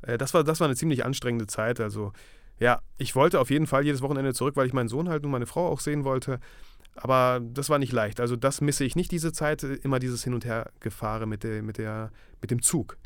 Äh, 0.02 0.18
das, 0.18 0.34
war, 0.34 0.44
das 0.44 0.60
war 0.60 0.68
eine 0.68 0.76
ziemlich 0.76 1.06
anstrengende 1.06 1.48
Zeit. 1.48 1.80
Also 1.80 2.12
ja, 2.60 2.82
ich 2.98 3.16
wollte 3.16 3.40
auf 3.40 3.52
jeden 3.52 3.68
Fall 3.68 3.86
jedes 3.86 4.02
Wochenende 4.02 4.34
zurück, 4.34 4.56
weil 4.56 4.66
ich 4.66 4.74
meinen 4.74 4.90
Sohn 4.90 5.10
halt 5.10 5.24
und 5.24 5.32
meine 5.32 5.46
Frau 5.46 5.68
auch 5.68 5.80
sehen 5.80 6.04
wollte. 6.04 6.40
Aber 6.98 7.40
das 7.42 7.70
war 7.70 7.80
nicht 7.80 7.94
leicht. 7.94 8.20
Also 8.20 8.36
das 8.36 8.60
misse 8.60 8.84
ich 8.84 8.96
nicht 8.96 9.12
diese 9.12 9.32
Zeit, 9.32 9.64
immer 9.64 10.00
dieses 10.00 10.24
Hin- 10.24 10.34
und 10.34 10.46
Hergefahre 10.46 11.28
mit, 11.28 11.44
der, 11.44 11.62
mit, 11.62 11.78
der, 11.78 12.12
mit 12.42 12.52
dem 12.52 12.62
Zug. 12.62 12.98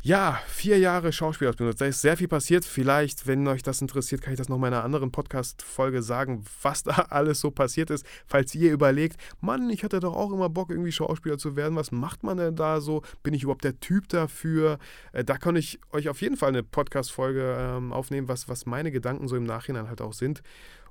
Ja, 0.00 0.40
vier 0.46 0.78
Jahre 0.78 1.12
Schauspielausbildung. 1.12 1.74
Da 1.76 1.86
ist 1.86 2.00
sehr 2.00 2.16
viel 2.16 2.28
passiert. 2.28 2.64
Vielleicht, 2.64 3.26
wenn 3.26 3.46
euch 3.48 3.64
das 3.64 3.82
interessiert, 3.82 4.22
kann 4.22 4.32
ich 4.32 4.38
das 4.38 4.48
noch 4.48 4.56
in 4.58 4.64
einer 4.64 4.84
anderen 4.84 5.10
Podcast-Folge 5.10 6.02
sagen, 6.02 6.44
was 6.62 6.82
da 6.84 7.08
alles 7.10 7.40
so 7.40 7.50
passiert 7.50 7.90
ist. 7.90 8.06
Falls 8.24 8.54
ihr 8.54 8.72
überlegt, 8.72 9.16
Mann, 9.40 9.68
ich 9.70 9.82
hatte 9.82 9.98
doch 9.98 10.14
auch 10.14 10.32
immer 10.32 10.48
Bock, 10.48 10.70
irgendwie 10.70 10.92
Schauspieler 10.92 11.36
zu 11.36 11.56
werden. 11.56 11.74
Was 11.74 11.90
macht 11.90 12.22
man 12.22 12.36
denn 12.38 12.54
da 12.54 12.80
so? 12.80 13.02
Bin 13.24 13.34
ich 13.34 13.42
überhaupt 13.42 13.64
der 13.64 13.80
Typ 13.80 14.08
dafür? 14.08 14.78
Äh, 15.12 15.24
da 15.24 15.36
kann 15.36 15.56
ich 15.56 15.80
euch 15.90 16.08
auf 16.08 16.22
jeden 16.22 16.36
Fall 16.36 16.50
eine 16.50 16.62
Podcast-Folge 16.62 17.56
ähm, 17.58 17.92
aufnehmen, 17.92 18.28
was, 18.28 18.48
was 18.48 18.66
meine 18.66 18.92
Gedanken 18.92 19.26
so 19.26 19.34
im 19.34 19.44
Nachhinein 19.44 19.88
halt 19.88 20.00
auch 20.00 20.12
sind. 20.12 20.42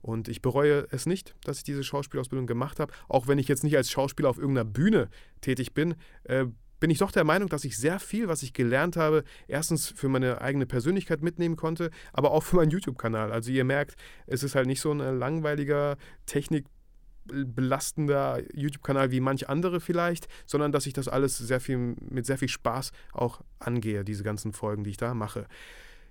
Und 0.07 0.29
ich 0.29 0.41
bereue 0.41 0.87
es 0.91 1.05
nicht, 1.05 1.35
dass 1.43 1.57
ich 1.57 1.65
diese 1.65 1.83
Schauspielausbildung 1.83 2.47
gemacht 2.47 2.79
habe. 2.79 2.93
Auch 3.09 3.27
wenn 3.27 3.39
ich 3.39 3.49
jetzt 3.49 3.65
nicht 3.65 3.75
als 3.75 3.91
Schauspieler 3.91 4.29
auf 4.29 4.37
irgendeiner 4.37 4.63
Bühne 4.63 5.09
tätig 5.41 5.73
bin, 5.73 5.95
äh, 6.23 6.45
bin 6.79 6.89
ich 6.89 6.99
doch 6.99 7.11
der 7.11 7.25
Meinung, 7.25 7.49
dass 7.49 7.65
ich 7.65 7.77
sehr 7.77 7.99
viel, 7.99 8.29
was 8.29 8.41
ich 8.41 8.53
gelernt 8.53 8.95
habe, 8.95 9.25
erstens 9.49 9.89
für 9.89 10.07
meine 10.07 10.39
eigene 10.39 10.65
Persönlichkeit 10.65 11.23
mitnehmen 11.23 11.57
konnte, 11.57 11.91
aber 12.13 12.31
auch 12.31 12.43
für 12.43 12.55
meinen 12.55 12.71
YouTube-Kanal. 12.71 13.33
Also 13.33 13.51
ihr 13.51 13.65
merkt, 13.65 13.95
es 14.27 14.43
ist 14.43 14.55
halt 14.55 14.67
nicht 14.67 14.79
so 14.79 14.91
ein 14.91 15.19
langweiliger 15.19 15.97
technikbelastender 16.25 18.43
YouTube-Kanal 18.53 19.11
wie 19.11 19.19
manch 19.19 19.49
andere 19.49 19.81
vielleicht, 19.81 20.29
sondern 20.45 20.71
dass 20.71 20.85
ich 20.85 20.93
das 20.93 21.09
alles 21.09 21.37
sehr 21.37 21.59
viel 21.59 21.97
mit 21.99 22.25
sehr 22.25 22.37
viel 22.37 22.47
Spaß 22.47 22.93
auch 23.11 23.41
angehe, 23.59 24.05
diese 24.05 24.23
ganzen 24.23 24.53
Folgen, 24.53 24.85
die 24.85 24.91
ich 24.91 24.97
da 24.97 25.13
mache. 25.13 25.47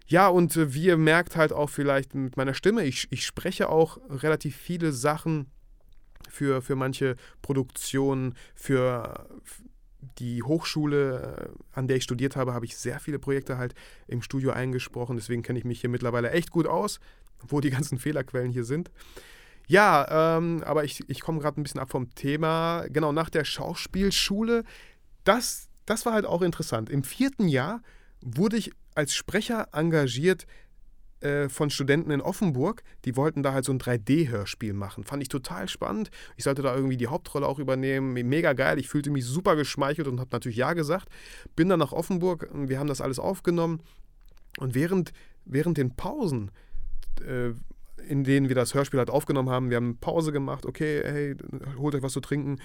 Ja, 0.07 0.29
und 0.29 0.57
äh, 0.57 0.73
wie 0.73 0.85
ihr 0.85 0.97
merkt 0.97 1.37
halt 1.37 1.53
auch 1.53 1.71
vielleicht 1.71 2.15
mit 2.15 2.37
meiner 2.37 2.55
Stimme, 2.55 2.85
ich, 2.85 3.09
ich 3.11 3.27
spreche 3.27 3.69
auch 3.69 3.99
relativ 4.09 4.57
viele 4.57 4.93
Sachen 4.93 5.47
für, 6.29 6.63
für 6.63 6.77
manche 6.77 7.17
Produktionen, 7.43 8.35
für 8.55 9.27
die 10.19 10.43
Hochschule, 10.43 11.51
äh, 11.51 11.79
an 11.79 11.89
der 11.89 11.97
ich 11.97 12.05
studiert 12.05 12.37
habe, 12.37 12.55
habe 12.55 12.65
ich 12.65 12.77
sehr 12.77 13.01
viele 13.01 13.19
Projekte 13.19 13.59
halt 13.59 13.75
im 14.07 14.23
Studio 14.23 14.53
eingesprochen. 14.53 15.17
Deswegen 15.17 15.43
kenne 15.43 15.59
ich 15.59 15.65
mich 15.65 15.81
hier 15.81 15.91
mittlerweile 15.91 16.31
echt 16.31 16.51
gut 16.51 16.67
aus, 16.67 17.01
wo 17.47 17.61
die 17.61 17.71
ganzen 17.71 17.99
Fehlerquellen 17.99 18.53
hier 18.53 18.65
sind. 18.65 18.91
Ja, 19.67 20.37
ähm, 20.39 20.63
aber 20.65 20.85
ich, 20.85 21.03
ich 21.09 21.21
komme 21.21 21.41
gerade 21.41 21.61
ein 21.61 21.65
bisschen 21.65 21.81
ab 21.81 21.91
vom 21.91 22.15
Thema. 22.15 22.87
Genau, 22.89 23.11
nach 23.11 23.31
der 23.31 23.45
Schauspielschule, 23.45 24.63
das, 25.25 25.69
das 25.87 26.07
war 26.07 26.13
halt 26.13 26.25
auch 26.25 26.43
interessant. 26.43 26.89
Im 26.89 27.03
vierten 27.03 27.49
Jahr 27.49 27.83
wurde 28.21 28.57
ich 28.57 28.71
als 28.97 29.15
Sprecher 29.15 29.69
engagiert 29.73 30.47
äh, 31.21 31.49
von 31.49 31.71
Studenten 31.71 32.11
in 32.11 32.21
Offenburg, 32.21 32.83
die 33.05 33.17
wollten 33.17 33.43
da 33.43 33.53
halt 33.53 33.65
so 33.65 33.73
ein 33.73 33.79
3D-Hörspiel 33.79 34.73
machen. 34.73 35.05
Fand 35.05 35.23
ich 35.23 35.29
total 35.29 35.69
spannend. 35.69 36.11
Ich 36.37 36.45
sollte 36.45 36.62
da 36.62 36.75
irgendwie 36.75 36.97
die 36.97 37.07
Hauptrolle 37.07 37.47
auch 37.47 37.59
übernehmen. 37.59 38.12
Mega 38.12 38.53
geil. 38.53 38.79
Ich 38.79 38.88
fühlte 38.88 39.11
mich 39.11 39.25
super 39.25 39.57
geschmeichelt 39.57 40.09
und 40.09 40.21
habe 40.21 40.31
natürlich 40.33 40.59
Ja 40.59 40.73
gesagt. 40.73 41.09
Bin 41.55 41.69
dann 41.69 41.79
nach 41.79 41.93
Offenburg. 41.93 42.49
Wir 42.53 42.79
haben 42.79 42.88
das 42.88 43.00
alles 43.00 43.19
aufgenommen. 43.19 43.81
Und 44.59 44.75
während, 44.75 45.12
während 45.45 45.79
den 45.79 45.95
Pausen, 45.97 46.50
äh, 47.26 47.53
in 48.09 48.25
denen 48.25 48.49
wir 48.49 48.57
das 48.57 48.75
Hörspiel 48.75 48.99
halt 48.99 49.11
aufgenommen 49.11 49.50
haben, 49.50 49.71
wir 49.71 49.76
haben 49.76 49.99
Pause 49.99 50.33
gemacht. 50.33 50.65
Okay, 50.65 51.03
hey, 51.03 51.37
holt 51.79 51.95
euch 51.95 52.03
was 52.03 52.12
zu 52.12 52.21
trinken 52.21 52.59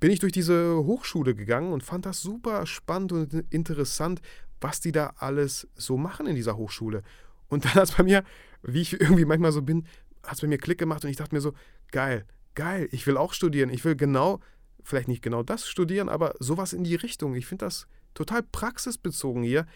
bin 0.00 0.10
ich 0.10 0.18
durch 0.18 0.32
diese 0.32 0.76
Hochschule 0.76 1.34
gegangen 1.34 1.72
und 1.72 1.82
fand 1.82 2.06
das 2.06 2.20
super 2.20 2.66
spannend 2.66 3.12
und 3.12 3.34
interessant, 3.50 4.20
was 4.60 4.80
die 4.80 4.92
da 4.92 5.14
alles 5.16 5.68
so 5.74 5.96
machen 5.96 6.26
in 6.26 6.34
dieser 6.34 6.56
Hochschule. 6.56 7.02
Und 7.48 7.64
dann 7.64 7.74
hat 7.74 7.84
es 7.84 7.92
bei 7.92 8.02
mir, 8.02 8.24
wie 8.62 8.80
ich 8.80 9.00
irgendwie 9.00 9.24
manchmal 9.24 9.52
so 9.52 9.62
bin, 9.62 9.86
hat 10.22 10.34
es 10.34 10.40
bei 10.40 10.48
mir 10.48 10.58
Klick 10.58 10.78
gemacht 10.78 11.04
und 11.04 11.10
ich 11.10 11.16
dachte 11.16 11.34
mir 11.34 11.40
so, 11.40 11.52
geil, 11.92 12.26
geil, 12.54 12.88
ich 12.90 13.06
will 13.06 13.16
auch 13.16 13.32
studieren. 13.32 13.70
Ich 13.70 13.84
will 13.84 13.96
genau, 13.96 14.40
vielleicht 14.82 15.08
nicht 15.08 15.22
genau 15.22 15.42
das 15.42 15.68
studieren, 15.68 16.08
aber 16.08 16.34
sowas 16.40 16.72
in 16.72 16.84
die 16.84 16.96
Richtung. 16.96 17.34
Ich 17.34 17.46
finde 17.46 17.66
das 17.66 17.86
total 18.14 18.42
praxisbezogen 18.42 19.42
hier 19.42 19.66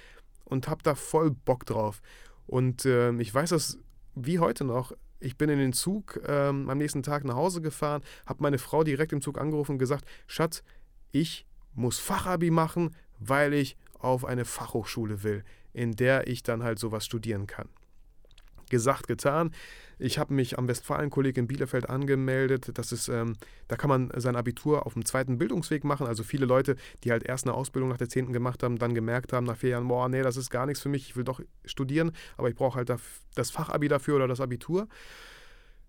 und 0.45 0.69
habe 0.69 0.83
da 0.83 0.95
voll 0.95 1.31
Bock 1.31 1.67
drauf. 1.67 2.03
Und 2.47 2.85
äh, 2.85 3.13
ich 3.21 3.33
weiß 3.33 3.51
das 3.51 3.79
wie 4.15 4.41
heute 4.41 4.65
noch. 4.65 4.93
Ich 5.21 5.37
bin 5.37 5.51
in 5.51 5.59
den 5.59 5.73
Zug 5.73 6.21
ähm, 6.27 6.69
am 6.69 6.79
nächsten 6.79 7.03
Tag 7.03 7.25
nach 7.25 7.37
Hause 7.37 7.61
gefahren, 7.61 8.03
habe 8.27 8.43
meine 8.43 8.59
Frau 8.59 8.85
direkt 8.85 9.13
im 9.13 9.21
Zug 9.21 9.39
angerufen 9.39 9.73
und 9.73 9.79
gesagt, 9.79 10.05
Schatz, 10.27 10.63
ich 11.13 11.47
muss 11.75 11.99
Fachabi 11.99 12.51
machen, 12.51 12.97
weil 13.19 13.55
ich 13.55 13.77
auf 13.99 14.25
eine 14.25 14.45
Fachhochschule 14.45 15.23
will 15.23 15.45
in 15.73 15.97
der 15.97 16.27
ich 16.27 16.43
dann 16.43 16.63
halt 16.63 16.79
sowas 16.79 17.05
studieren 17.05 17.47
kann. 17.47 17.69
Gesagt, 18.71 19.07
getan. 19.07 19.53
Ich 19.99 20.19
habe 20.19 20.33
mich 20.33 20.59
am 20.59 20.67
Westfalenkolleg 20.67 21.37
in 21.37 21.47
Bielefeld 21.47 21.91
angemeldet. 21.91 22.71
Das 22.75 22.91
ist, 22.91 23.09
ähm, 23.09 23.37
da 23.69 23.77
kann 23.77 23.91
man 23.91 24.11
sein 24.17 24.35
Abitur 24.35 24.87
auf 24.87 24.95
dem 24.95 25.05
zweiten 25.05 25.37
Bildungsweg 25.37 25.85
machen. 25.85 26.07
Also 26.07 26.23
viele 26.23 26.47
Leute, 26.47 26.77
die 27.05 27.11
halt 27.11 27.23
erst 27.23 27.47
eine 27.47 27.55
Ausbildung 27.55 27.91
nach 27.91 27.99
der 27.99 28.09
10. 28.09 28.33
gemacht 28.33 28.63
haben, 28.63 28.79
dann 28.79 28.95
gemerkt 28.95 29.35
haben 29.35 29.45
nach 29.45 29.59
vier 29.59 29.71
Jahren, 29.71 29.89
boah, 29.89 30.09
nee, 30.09 30.23
das 30.23 30.39
ist 30.39 30.49
gar 30.49 30.65
nichts 30.65 30.81
für 30.81 30.89
mich, 30.89 31.11
ich 31.11 31.17
will 31.17 31.25
doch 31.25 31.41
studieren, 31.67 32.13
aber 32.39 32.49
ich 32.49 32.55
brauche 32.55 32.77
halt 32.77 32.91
das 33.35 33.51
Fachabi 33.51 33.89
dafür 33.89 34.17
oder 34.17 34.29
das 34.29 34.41
Abitur. 34.41 34.89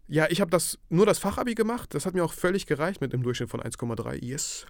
Ja, 0.08 0.28
ich 0.30 0.42
habe 0.42 0.52
das 0.52 0.78
nur 0.90 1.06
das 1.06 1.20
Fachabi 1.20 1.56
gemacht. 1.56 1.94
Das 1.94 2.06
hat 2.06 2.14
mir 2.14 2.26
auch 2.26 2.34
völlig 2.34 2.66
gereicht 2.66 3.00
mit 3.00 3.14
einem 3.14 3.24
Durchschnitt 3.24 3.50
von 3.50 3.62
1,3. 3.62 4.22
Yes. 4.22 4.66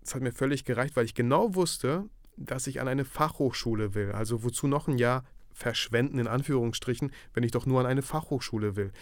Das 0.00 0.16
hat 0.16 0.22
mir 0.22 0.32
völlig 0.32 0.64
gereicht, 0.64 0.96
weil 0.96 1.04
ich 1.04 1.14
genau 1.14 1.54
wusste, 1.54 2.06
dass 2.36 2.66
ich 2.66 2.80
an 2.80 2.88
eine 2.88 3.04
Fachhochschule 3.04 3.94
will. 3.94 4.10
Also 4.10 4.42
wozu 4.42 4.66
noch 4.66 4.88
ein 4.88 4.98
Jahr 4.98 5.24
verschwenden, 5.52 6.18
in 6.18 6.26
Anführungsstrichen, 6.26 7.12
wenn 7.34 7.42
ich 7.42 7.52
doch 7.52 7.66
nur 7.66 7.80
an 7.80 7.86
eine 7.86 8.02
Fachhochschule 8.02 8.76
will. 8.76 8.92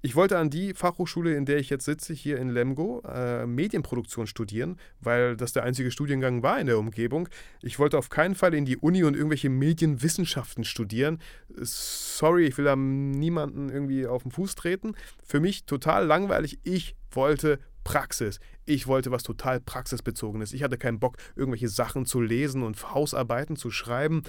Ich 0.00 0.14
wollte 0.14 0.38
an 0.38 0.48
die 0.48 0.74
Fachhochschule, 0.74 1.34
in 1.34 1.44
der 1.44 1.58
ich 1.58 1.70
jetzt 1.70 1.84
sitze, 1.84 2.14
hier 2.14 2.38
in 2.38 2.50
Lemgo, 2.50 3.00
äh, 3.00 3.46
Medienproduktion 3.46 4.28
studieren, 4.28 4.78
weil 5.00 5.36
das 5.36 5.52
der 5.52 5.64
einzige 5.64 5.90
Studiengang 5.90 6.44
war 6.44 6.60
in 6.60 6.68
der 6.68 6.78
Umgebung. 6.78 7.28
Ich 7.62 7.80
wollte 7.80 7.98
auf 7.98 8.08
keinen 8.08 8.36
Fall 8.36 8.54
in 8.54 8.64
die 8.64 8.76
Uni 8.76 9.02
und 9.02 9.16
irgendwelche 9.16 9.50
Medienwissenschaften 9.50 10.62
studieren. 10.62 11.18
Sorry, 11.48 12.46
ich 12.46 12.56
will 12.58 12.64
da 12.64 12.76
niemanden 12.76 13.70
irgendwie 13.70 14.06
auf 14.06 14.22
den 14.22 14.30
Fuß 14.30 14.54
treten. 14.54 14.94
Für 15.24 15.40
mich 15.40 15.64
total 15.64 16.06
langweilig. 16.06 16.60
Ich 16.62 16.94
wollte 17.10 17.58
Praxis. 17.82 18.38
Ich 18.66 18.86
wollte 18.86 19.10
was 19.10 19.22
total 19.22 19.60
praxisbezogenes. 19.60 20.52
Ich 20.52 20.62
hatte 20.62 20.76
keinen 20.76 21.00
Bock, 21.00 21.16
irgendwelche 21.34 21.70
Sachen 21.70 22.04
zu 22.04 22.20
lesen 22.20 22.62
und 22.62 22.94
Hausarbeiten 22.94 23.56
zu 23.56 23.70
schreiben. 23.70 24.22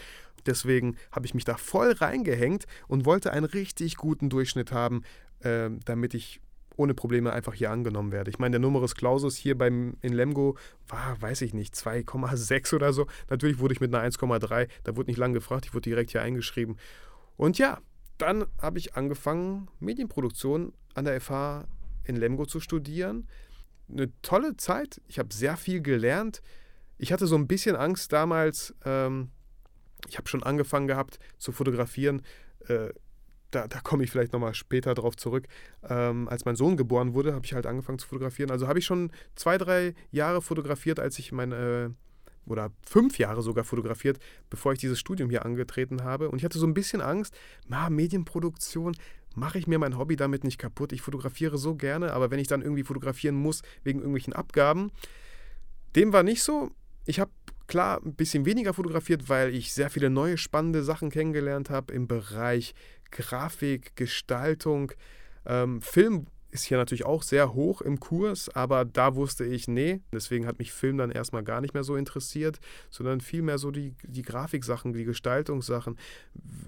Deswegen 0.45 0.95
habe 1.11 1.25
ich 1.25 1.33
mich 1.33 1.45
da 1.45 1.57
voll 1.57 1.91
reingehängt 1.91 2.65
und 2.87 3.05
wollte 3.05 3.31
einen 3.31 3.45
richtig 3.45 3.97
guten 3.97 4.29
Durchschnitt 4.29 4.71
haben, 4.71 5.03
äh, 5.39 5.69
damit 5.85 6.13
ich 6.13 6.41
ohne 6.75 6.93
Probleme 6.93 7.33
einfach 7.33 7.53
hier 7.53 7.71
angenommen 7.71 8.11
werde. 8.13 8.29
Ich 8.29 8.39
meine, 8.39 8.51
der 8.51 8.59
Numerus 8.61 8.95
Clausus 8.95 9.35
hier 9.35 9.57
beim, 9.57 9.97
in 10.01 10.13
Lemgo 10.13 10.57
war, 10.87 11.21
weiß 11.21 11.41
ich 11.41 11.53
nicht, 11.53 11.75
2,6 11.75 12.73
oder 12.73 12.93
so. 12.93 13.05
Natürlich 13.29 13.59
wurde 13.59 13.73
ich 13.73 13.81
mit 13.81 13.93
einer 13.93 14.07
1,3, 14.09 14.69
da 14.83 14.95
wurde 14.95 15.09
nicht 15.09 15.17
lange 15.17 15.33
gefragt, 15.33 15.65
ich 15.65 15.73
wurde 15.73 15.89
direkt 15.89 16.11
hier 16.11 16.21
eingeschrieben. 16.21 16.77
Und 17.35 17.57
ja, 17.57 17.79
dann 18.17 18.45
habe 18.61 18.79
ich 18.79 18.95
angefangen, 18.95 19.67
Medienproduktion 19.79 20.73
an 20.93 21.05
der 21.05 21.19
FH 21.19 21.65
in 22.05 22.15
Lemgo 22.15 22.45
zu 22.45 22.61
studieren 22.61 23.27
eine 23.91 24.11
tolle 24.21 24.57
Zeit. 24.57 25.01
Ich 25.07 25.19
habe 25.19 25.33
sehr 25.33 25.57
viel 25.57 25.81
gelernt. 25.81 26.41
Ich 26.97 27.11
hatte 27.11 27.27
so 27.27 27.35
ein 27.35 27.47
bisschen 27.47 27.75
Angst 27.75 28.13
damals. 28.13 28.75
Ähm, 28.85 29.29
ich 30.07 30.17
habe 30.17 30.27
schon 30.27 30.43
angefangen 30.43 30.87
gehabt 30.87 31.19
zu 31.37 31.51
fotografieren. 31.51 32.21
Äh, 32.67 32.89
da, 33.51 33.67
da 33.67 33.79
komme 33.79 34.03
ich 34.03 34.11
vielleicht 34.11 34.33
nochmal 34.33 34.53
später 34.53 34.93
drauf 34.93 35.17
zurück. 35.17 35.47
Ähm, 35.87 36.27
als 36.29 36.45
mein 36.45 36.55
Sohn 36.55 36.77
geboren 36.77 37.13
wurde, 37.13 37.33
habe 37.33 37.45
ich 37.45 37.53
halt 37.53 37.65
angefangen 37.65 37.99
zu 37.99 38.07
fotografieren. 38.07 38.51
Also 38.51 38.67
habe 38.67 38.79
ich 38.79 38.85
schon 38.85 39.11
zwei, 39.35 39.57
drei 39.57 39.95
Jahre 40.11 40.41
fotografiert, 40.41 40.99
als 40.99 41.17
ich 41.17 41.31
mein, 41.31 41.51
äh, 41.51 41.89
oder 42.45 42.71
fünf 42.85 43.17
Jahre 43.17 43.41
sogar 43.41 43.63
fotografiert, 43.63 44.19
bevor 44.49 44.73
ich 44.73 44.79
dieses 44.79 44.99
Studium 44.99 45.29
hier 45.29 45.45
angetreten 45.45 46.03
habe. 46.03 46.29
Und 46.29 46.37
ich 46.37 46.45
hatte 46.45 46.59
so 46.59 46.67
ein 46.67 46.73
bisschen 46.73 47.01
Angst, 47.01 47.35
na, 47.67 47.89
Medienproduktion, 47.89 48.95
mache 49.35 49.57
ich 49.57 49.67
mir 49.67 49.79
mein 49.79 49.97
Hobby 49.97 50.15
damit 50.15 50.43
nicht 50.43 50.57
kaputt. 50.57 50.91
Ich 50.91 51.01
fotografiere 51.01 51.57
so 51.57 51.75
gerne, 51.75 52.13
aber 52.13 52.31
wenn 52.31 52.39
ich 52.39 52.47
dann 52.47 52.61
irgendwie 52.61 52.83
fotografieren 52.83 53.35
muss 53.35 53.61
wegen 53.83 53.99
irgendwelchen 53.99 54.33
Abgaben, 54.33 54.91
dem 55.95 56.13
war 56.13 56.23
nicht 56.23 56.43
so. 56.43 56.71
Ich 57.05 57.19
habe 57.19 57.31
klar 57.69 58.01
ein 58.03 58.15
bisschen 58.15 58.45
weniger 58.45 58.73
fotografiert, 58.73 59.29
weil 59.29 59.55
ich 59.55 59.73
sehr 59.73 59.89
viele 59.89 60.09
neue 60.09 60.37
spannende 60.37 60.83
Sachen 60.83 61.09
kennengelernt 61.09 61.69
habe 61.69 61.93
im 61.93 62.07
Bereich 62.07 62.75
Grafik, 63.11 63.95
Gestaltung, 63.95 64.91
ähm, 65.45 65.81
Film 65.81 66.27
ist 66.51 66.65
hier 66.65 66.77
natürlich 66.77 67.05
auch 67.05 67.21
sehr 67.21 67.53
hoch 67.53 67.81
im 67.81 67.99
Kurs, 67.99 68.49
aber 68.49 68.83
da 68.83 69.15
wusste 69.15 69.45
ich, 69.45 69.67
nee, 69.67 70.01
deswegen 70.11 70.47
hat 70.47 70.57
mich 70.57 70.71
Film 70.71 70.97
dann 70.97 71.11
erstmal 71.11 71.43
gar 71.43 71.61
nicht 71.61 71.73
mehr 71.73 71.83
so 71.83 71.95
interessiert, 71.95 72.59
sondern 72.89 73.21
vielmehr 73.21 73.59
so 73.59 73.69
die, 73.69 73.93
die 74.03 74.23
Grafiksachen, 74.23 74.93
die 74.93 75.03
Gestaltungssachen. 75.03 75.97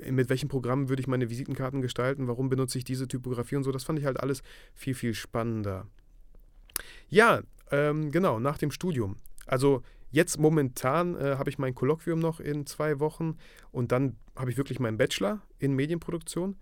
Mit 0.08 0.30
welchen 0.30 0.50
Programmen 0.50 0.90
würde 0.90 1.02
ich 1.02 1.08
meine 1.08 1.30
Visitenkarten 1.30 1.82
gestalten? 1.82 2.28
Warum 2.28 2.50
benutze 2.50 2.78
ich 2.78 2.84
diese 2.84 3.08
Typografie 3.08 3.56
und 3.56 3.64
so? 3.64 3.72
Das 3.72 3.84
fand 3.84 3.98
ich 3.98 4.06
halt 4.06 4.20
alles 4.20 4.44
viel, 4.76 4.94
viel 4.94 5.16
spannender. 5.16 5.88
Ja, 7.10 7.42
ähm, 7.72 8.12
genau, 8.12 8.40
nach 8.40 8.60
dem 8.60 8.70
Studium. 8.70 9.16
Also 9.48 9.82
jetzt 10.12 10.40
momentan 10.40 11.16
äh, 11.16 11.36
habe 11.38 11.50
ich 11.50 11.58
mein 11.58 11.76
Kolloquium 11.76 12.20
noch 12.20 12.40
in 12.40 12.66
zwei 12.66 13.00
Wochen 13.00 13.38
und 13.72 13.92
dann 13.92 14.18
habe 14.36 14.52
ich 14.52 14.58
wirklich 14.58 14.80
meinen 14.80 14.98
Bachelor 14.98 15.42
in 15.60 15.74
Medienproduktion. 15.74 16.56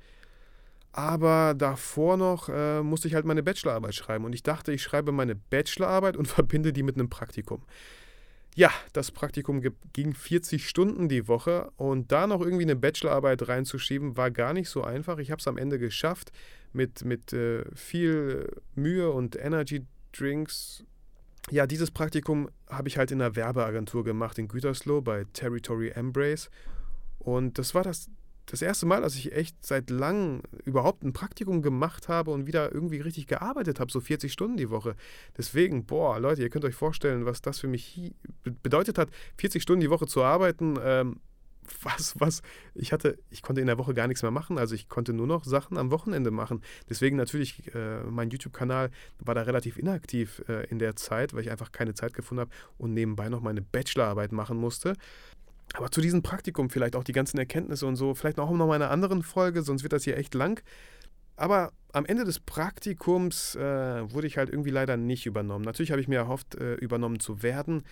Aber 0.92 1.54
davor 1.54 2.18
noch 2.18 2.50
äh, 2.50 2.82
musste 2.82 3.08
ich 3.08 3.14
halt 3.14 3.26
meine 3.26 3.44
Bachelorarbeit 3.44 3.94
schreiben. 3.94 4.26
Und 4.26 4.34
ich 4.34 4.42
dachte, 4.42 4.72
ich 4.72 4.82
schreibe 4.82 5.12
meine 5.12 5.36
Bachelorarbeit 5.36 6.18
und 6.18 6.28
verbinde 6.28 6.74
die 6.74 6.84
mit 6.84 6.96
einem 6.96 7.10
Praktikum. 7.10 7.64
Ja, 8.56 8.72
das 8.94 9.12
Praktikum 9.12 9.62
ging 9.94 10.14
40 10.14 10.68
Stunden 10.68 11.08
die 11.08 11.28
Woche 11.28 11.72
und 11.78 12.12
da 12.12 12.26
noch 12.26 12.42
irgendwie 12.42 12.64
eine 12.64 12.76
Bachelorarbeit 12.76 13.48
reinzuschieben, 13.48 14.18
war 14.18 14.32
gar 14.32 14.54
nicht 14.54 14.70
so 14.70 14.84
einfach. 14.84 15.20
Ich 15.20 15.30
habe 15.32 15.40
es 15.40 15.48
am 15.48 15.58
Ende 15.58 15.78
geschafft 15.78 16.32
mit, 16.74 17.06
mit 17.06 17.32
äh, 17.32 17.64
viel 17.76 18.52
Mühe 18.76 19.12
und 19.12 19.36
Energy 19.36 19.86
Drinks. 20.12 20.84
Ja, 21.52 21.66
dieses 21.66 21.92
Praktikum 21.92 22.50
habe 22.70 22.88
ich 22.88 22.98
halt 22.98 23.12
in 23.12 23.22
einer 23.22 23.36
Werbeagentur 23.36 24.04
gemacht 24.04 24.38
in 24.38 24.48
Gütersloh 24.48 25.02
bei 25.02 25.26
Territory 25.34 25.90
Embrace. 25.90 26.50
Und 27.20 27.58
das 27.58 27.74
war 27.74 27.84
das 27.84 28.10
das 28.52 28.62
erste 28.62 28.86
Mal, 28.86 29.02
dass 29.02 29.16
ich 29.16 29.34
echt 29.34 29.64
seit 29.64 29.90
langem 29.90 30.42
überhaupt 30.66 31.04
ein 31.04 31.14
Praktikum 31.14 31.62
gemacht 31.62 32.08
habe 32.08 32.32
und 32.32 32.48
wieder 32.48 32.74
irgendwie 32.74 33.00
richtig 33.00 33.28
gearbeitet 33.28 33.80
habe, 33.80 33.92
so 33.92 34.00
40 34.00 34.34
Stunden 34.34 34.58
die 34.58 34.72
Woche. 34.72 34.96
Deswegen, 35.38 35.86
boah, 35.86 36.20
Leute, 36.20 36.42
ihr 36.42 36.50
könnt 36.50 36.66
euch 36.66 36.76
vorstellen, 36.76 37.26
was 37.26 37.42
das 37.42 37.60
für 37.60 37.68
mich 37.68 38.12
bedeutet 38.64 38.98
hat, 38.98 39.10
40 39.38 39.62
Stunden 39.62 39.82
die 39.82 39.90
Woche 39.90 40.08
zu 40.08 40.24
arbeiten. 40.24 40.78
Ähm, 40.82 41.20
was, 41.84 42.20
was, 42.20 42.42
ich 42.76 42.92
hatte, 42.92 43.18
ich 43.30 43.42
konnte 43.42 43.62
in 43.62 43.68
der 43.68 43.78
Woche 43.78 43.94
gar 43.94 44.08
nichts 44.08 44.22
mehr 44.22 44.32
machen, 44.32 44.58
also 44.58 44.76
ich 44.76 44.90
konnte 44.90 45.14
nur 45.14 45.28
noch 45.28 45.44
Sachen 45.44 45.78
am 45.78 45.92
Wochenende 45.92 46.32
machen. 46.32 46.62
Deswegen 46.90 47.18
natürlich, 47.18 47.74
äh, 47.74 48.04
mein 48.04 48.30
YouTube-Kanal 48.30 48.92
war 49.20 49.36
da 49.36 49.42
relativ 49.42 49.78
inaktiv 49.78 50.44
äh, 50.48 50.68
in 50.68 50.80
der 50.80 50.96
Zeit, 50.96 51.34
weil 51.34 51.42
ich 51.42 51.52
einfach 51.52 51.72
keine 51.72 51.94
Zeit 51.94 52.14
gefunden 52.14 52.42
habe 52.42 52.52
und 52.78 52.94
nebenbei 52.94 53.30
noch 53.30 53.42
meine 53.42 53.62
Bachelorarbeit 53.62 54.32
machen 54.32 54.58
musste. 54.58 54.96
Aber 55.74 55.92
zu 55.92 56.02
diesem 56.02 56.24
Praktikum 56.24 56.70
vielleicht 56.70 56.96
auch 56.96 57.04
die 57.04 57.12
ganzen 57.12 57.38
Erkenntnisse 57.38 57.86
und 57.86 57.96
so, 57.96 58.16
vielleicht 58.16 58.40
auch 58.40 58.50
noch 58.50 58.68
mal 58.68 58.74
eine 58.74 58.90
andere 58.90 59.22
Folge, 59.22 59.62
sonst 59.62 59.84
wird 59.84 59.94
das 59.94 60.04
hier 60.04 60.18
echt 60.18 60.34
lang. 60.34 60.62
Aber 61.36 61.72
am 61.94 62.06
Ende 62.06 62.26
des 62.26 62.40
Praktikums 62.40 63.56
äh, 63.56 64.12
wurde 64.12 64.28
ich 64.28 64.38
halt 64.38 64.50
irgendwie 64.50 64.72
leider 64.72 64.98
nicht 64.98 65.26
übernommen. 65.26 65.64
Natürlich 65.64 65.92
habe 65.92 66.02
ich 66.02 66.08
mir 66.08 66.18
erhofft, 66.18 66.56
äh, 66.56 66.76
übernommen 66.76 67.20
zu 67.20 67.42
werden. 67.44 67.84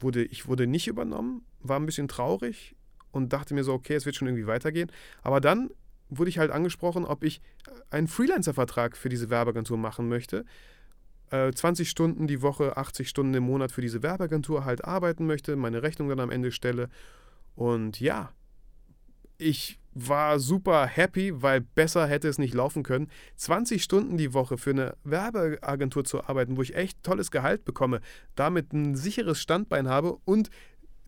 Wurde, 0.00 0.24
ich 0.24 0.46
wurde 0.46 0.66
nicht 0.66 0.88
übernommen, 0.88 1.44
war 1.60 1.78
ein 1.78 1.86
bisschen 1.86 2.08
traurig 2.08 2.76
und 3.10 3.32
dachte 3.32 3.54
mir 3.54 3.64
so, 3.64 3.72
okay, 3.72 3.94
es 3.94 4.06
wird 4.06 4.16
schon 4.16 4.28
irgendwie 4.28 4.46
weitergehen. 4.46 4.90
Aber 5.22 5.40
dann 5.40 5.70
wurde 6.10 6.30
ich 6.30 6.38
halt 6.38 6.50
angesprochen, 6.50 7.04
ob 7.04 7.22
ich 7.22 7.40
einen 7.90 8.08
Freelancer-Vertrag 8.08 8.96
für 8.96 9.08
diese 9.08 9.30
Werbeagentur 9.30 9.76
machen 9.76 10.08
möchte. 10.08 10.44
20 11.30 11.86
äh, 11.86 11.90
Stunden 11.90 12.26
die 12.26 12.40
Woche, 12.40 12.76
80 12.76 13.08
Stunden 13.08 13.34
im 13.34 13.44
Monat 13.44 13.72
für 13.72 13.82
diese 13.82 14.02
Werbeagentur 14.02 14.64
halt 14.64 14.84
arbeiten 14.84 15.26
möchte, 15.26 15.56
meine 15.56 15.82
Rechnung 15.82 16.08
dann 16.08 16.20
am 16.20 16.30
Ende 16.30 16.52
stelle. 16.52 16.88
Und 17.54 18.00
ja, 18.00 18.32
ich 19.36 19.78
war 19.94 20.38
super 20.38 20.86
happy, 20.86 21.42
weil 21.42 21.60
besser 21.60 22.06
hätte 22.06 22.28
es 22.28 22.38
nicht 22.38 22.54
laufen 22.54 22.82
können. 22.82 23.08
20 23.36 23.82
Stunden 23.82 24.16
die 24.16 24.32
Woche 24.32 24.56
für 24.58 24.70
eine 24.70 24.96
Werbeagentur 25.04 26.04
zu 26.04 26.24
arbeiten, 26.24 26.56
wo 26.56 26.62
ich 26.62 26.76
echt 26.76 27.02
tolles 27.02 27.30
Gehalt 27.30 27.64
bekomme, 27.64 28.00
damit 28.36 28.72
ein 28.72 28.94
sicheres 28.94 29.40
Standbein 29.40 29.88
habe 29.88 30.16
und 30.24 30.50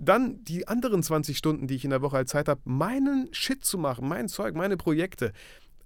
dann 0.00 0.42
die 0.44 0.66
anderen 0.66 1.02
20 1.02 1.36
Stunden, 1.36 1.66
die 1.66 1.76
ich 1.76 1.84
in 1.84 1.90
der 1.90 2.02
Woche 2.02 2.16
als 2.16 2.30
Zeit 2.30 2.48
habe, 2.48 2.60
meinen 2.64 3.28
Shit 3.32 3.64
zu 3.64 3.78
machen, 3.78 4.08
mein 4.08 4.28
Zeug, 4.28 4.54
meine 4.54 4.76
Projekte 4.76 5.32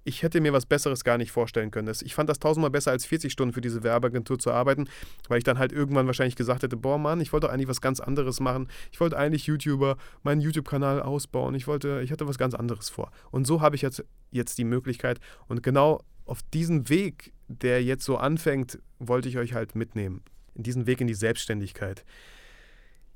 ich 0.05 0.23
hätte 0.23 0.39
mir 0.39 0.53
was 0.53 0.67
Besseres 0.67 1.03
gar 1.03 1.17
nicht 1.17 1.31
vorstellen 1.31 1.71
können. 1.71 1.91
Ich 2.03 2.15
fand 2.15 2.29
das 2.29 2.39
tausendmal 2.39 2.69
besser, 2.69 2.91
als 2.91 3.05
40 3.05 3.31
Stunden 3.31 3.53
für 3.53 3.61
diese 3.61 3.83
Werbeagentur 3.83 4.37
zu 4.39 4.51
arbeiten, 4.51 4.87
weil 5.27 5.39
ich 5.39 5.43
dann 5.43 5.57
halt 5.57 5.71
irgendwann 5.73 6.05
wahrscheinlich 6.05 6.35
gesagt 6.35 6.63
hätte, 6.63 6.77
boah 6.77 6.99
Mann, 6.99 7.19
ich 7.19 7.33
wollte 7.33 7.49
eigentlich 7.49 7.67
was 7.67 7.81
ganz 7.81 7.99
anderes 7.99 8.39
machen. 8.39 8.69
Ich 8.91 8.99
wollte 8.99 9.17
eigentlich 9.17 9.47
YouTuber, 9.47 9.97
meinen 10.23 10.41
YouTube-Kanal 10.41 11.01
ausbauen. 11.01 11.55
Ich 11.55 11.67
wollte, 11.67 12.01
ich 12.03 12.11
hatte 12.11 12.27
was 12.27 12.37
ganz 12.37 12.53
anderes 12.53 12.89
vor. 12.89 13.11
Und 13.31 13.47
so 13.47 13.61
habe 13.61 13.75
ich 13.75 13.81
jetzt, 13.81 14.05
jetzt 14.31 14.59
die 14.59 14.63
Möglichkeit. 14.63 15.19
Und 15.47 15.63
genau 15.63 16.01
auf 16.25 16.41
diesen 16.53 16.87
Weg, 16.87 17.33
der 17.47 17.83
jetzt 17.83 18.05
so 18.05 18.17
anfängt, 18.17 18.79
wollte 18.99 19.27
ich 19.27 19.37
euch 19.37 19.53
halt 19.53 19.75
mitnehmen. 19.75 20.21
In 20.53 20.63
diesen 20.63 20.85
Weg 20.85 21.01
in 21.01 21.07
die 21.07 21.15
Selbstständigkeit. 21.15 22.05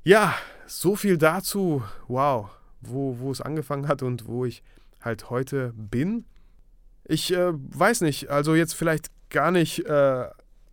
Ja, 0.02 0.34
so 0.66 0.96
viel 0.96 1.18
dazu. 1.18 1.82
Wow, 2.08 2.48
wo, 2.80 3.18
wo 3.18 3.30
es 3.30 3.42
angefangen 3.42 3.86
hat 3.86 4.02
und 4.02 4.26
wo 4.26 4.46
ich 4.46 4.62
halt 5.02 5.28
heute 5.28 5.74
bin. 5.76 6.24
Ich 7.04 7.34
äh, 7.34 7.52
weiß 7.52 8.00
nicht, 8.02 8.30
also 8.30 8.54
jetzt 8.54 8.74
vielleicht 8.74 9.08
gar 9.28 9.50
nicht, 9.50 9.84
äh, 9.84 10.28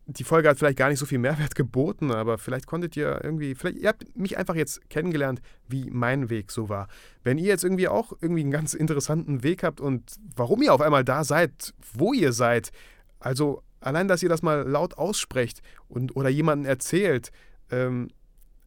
die 0.05 0.23
Folge 0.23 0.47
hat 0.47 0.57
vielleicht 0.57 0.77
gar 0.77 0.87
nicht 0.87 0.99
so 0.99 1.05
viel 1.05 1.19
Mehrwert 1.19 1.55
geboten, 1.55 2.11
aber 2.11 2.37
vielleicht 2.37 2.67
konntet 2.67 2.95
ihr 2.95 3.19
irgendwie, 3.21 3.53
vielleicht, 3.53 3.77
ihr 3.77 3.89
habt 3.89 4.17
mich 4.17 4.37
einfach 4.37 4.55
jetzt 4.55 4.89
kennengelernt, 4.89 5.41
wie 5.67 5.89
mein 5.89 6.29
Weg 6.29 6.49
so 6.49 6.69
war. 6.69 6.87
Wenn 7.23 7.37
ihr 7.37 7.47
jetzt 7.47 7.65
irgendwie 7.65 7.89
auch 7.89 8.13
irgendwie 8.21 8.41
einen 8.41 8.51
ganz 8.51 8.73
interessanten 8.73 9.43
Weg 9.43 9.61
habt 9.61 9.81
und 9.81 10.15
warum 10.37 10.61
ihr 10.61 10.73
auf 10.73 10.81
einmal 10.81 11.03
da 11.03 11.25
seid, 11.25 11.73
wo 11.93 12.13
ihr 12.13 12.31
seid, 12.31 12.71
also 13.19 13.61
allein, 13.81 14.07
dass 14.07 14.23
ihr 14.23 14.29
das 14.29 14.41
mal 14.41 14.61
laut 14.61 14.97
aussprecht 14.97 15.61
und 15.89 16.15
oder 16.15 16.29
jemanden 16.29 16.65
erzählt, 16.65 17.31
ähm, 17.71 18.07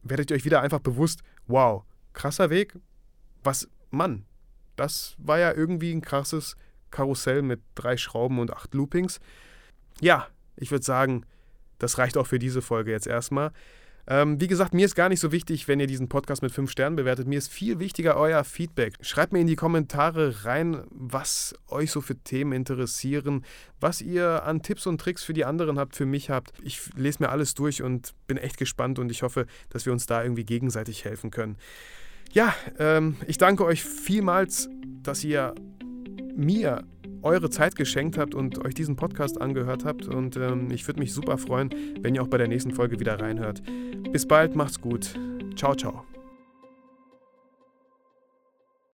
werdet 0.03 0.31
ihr 0.31 0.35
euch 0.35 0.45
wieder 0.45 0.61
einfach 0.61 0.79
bewusst, 0.79 1.21
wow, 1.47 1.83
krasser 2.13 2.49
Weg, 2.49 2.75
was, 3.43 3.69
Mann, 3.89 4.25
das 4.75 5.15
war 5.17 5.39
ja 5.39 5.53
irgendwie 5.53 5.91
ein 5.91 6.01
krasses 6.01 6.55
Karussell 6.89 7.41
mit 7.41 7.61
drei 7.75 7.97
Schrauben 7.97 8.39
und 8.39 8.51
acht 8.51 8.73
Loopings. 8.73 9.19
Ja, 9.99 10.27
ich 10.55 10.71
würde 10.71 10.85
sagen, 10.85 11.25
das 11.79 11.97
reicht 11.97 12.17
auch 12.17 12.27
für 12.27 12.39
diese 12.39 12.61
Folge 12.61 12.91
jetzt 12.91 13.07
erstmal. 13.07 13.51
Ähm, 14.07 14.41
wie 14.41 14.47
gesagt, 14.47 14.73
mir 14.73 14.85
ist 14.85 14.95
gar 14.95 15.09
nicht 15.09 15.19
so 15.19 15.31
wichtig, 15.31 15.67
wenn 15.67 15.79
ihr 15.79 15.87
diesen 15.87 16.09
Podcast 16.09 16.41
mit 16.41 16.51
fünf 16.51 16.71
Sternen 16.71 16.95
bewertet. 16.95 17.27
Mir 17.27 17.37
ist 17.37 17.49
viel 17.49 17.79
wichtiger 17.79 18.17
euer 18.17 18.43
Feedback. 18.43 18.93
Schreibt 19.01 19.33
mir 19.33 19.39
in 19.39 19.47
die 19.47 19.55
Kommentare 19.55 20.45
rein, 20.45 20.83
was 20.89 21.53
euch 21.67 21.91
so 21.91 22.01
für 22.01 22.15
Themen 22.15 22.53
interessieren, 22.53 23.45
was 23.79 24.01
ihr 24.01 24.43
an 24.43 24.61
Tipps 24.61 24.87
und 24.87 24.99
Tricks 24.99 25.23
für 25.23 25.33
die 25.33 25.45
anderen 25.45 25.79
habt, 25.79 25.95
für 25.95 26.05
mich 26.05 26.29
habt. 26.29 26.53
Ich 26.61 26.93
lese 26.95 27.23
mir 27.23 27.29
alles 27.29 27.53
durch 27.53 27.81
und 27.81 28.13
bin 28.27 28.37
echt 28.37 28.57
gespannt 28.57 28.99
und 28.99 29.11
ich 29.11 29.23
hoffe, 29.23 29.45
dass 29.69 29.85
wir 29.85 29.93
uns 29.93 30.05
da 30.05 30.23
irgendwie 30.23 30.45
gegenseitig 30.45 31.05
helfen 31.05 31.31
können. 31.31 31.57
Ja, 32.33 32.55
ähm, 32.79 33.17
ich 33.27 33.37
danke 33.37 33.65
euch 33.65 33.83
vielmals, 33.83 34.69
dass 35.03 35.23
ihr 35.23 35.53
mir 36.35 36.83
eure 37.23 37.49
Zeit 37.49 37.75
geschenkt 37.75 38.17
habt 38.17 38.35
und 38.35 38.63
euch 38.65 38.73
diesen 38.73 38.95
Podcast 38.95 39.39
angehört 39.41 39.85
habt. 39.85 40.07
Und 40.07 40.37
ähm, 40.37 40.69
ich 40.71 40.87
würde 40.87 40.99
mich 40.99 41.13
super 41.13 41.37
freuen, 41.37 41.69
wenn 42.01 42.15
ihr 42.15 42.23
auch 42.23 42.27
bei 42.27 42.37
der 42.37 42.47
nächsten 42.47 42.71
Folge 42.71 42.99
wieder 42.99 43.19
reinhört. 43.19 43.61
Bis 44.11 44.27
bald, 44.27 44.55
macht's 44.55 44.81
gut. 44.81 45.13
Ciao, 45.55 45.75
ciao. 45.75 46.10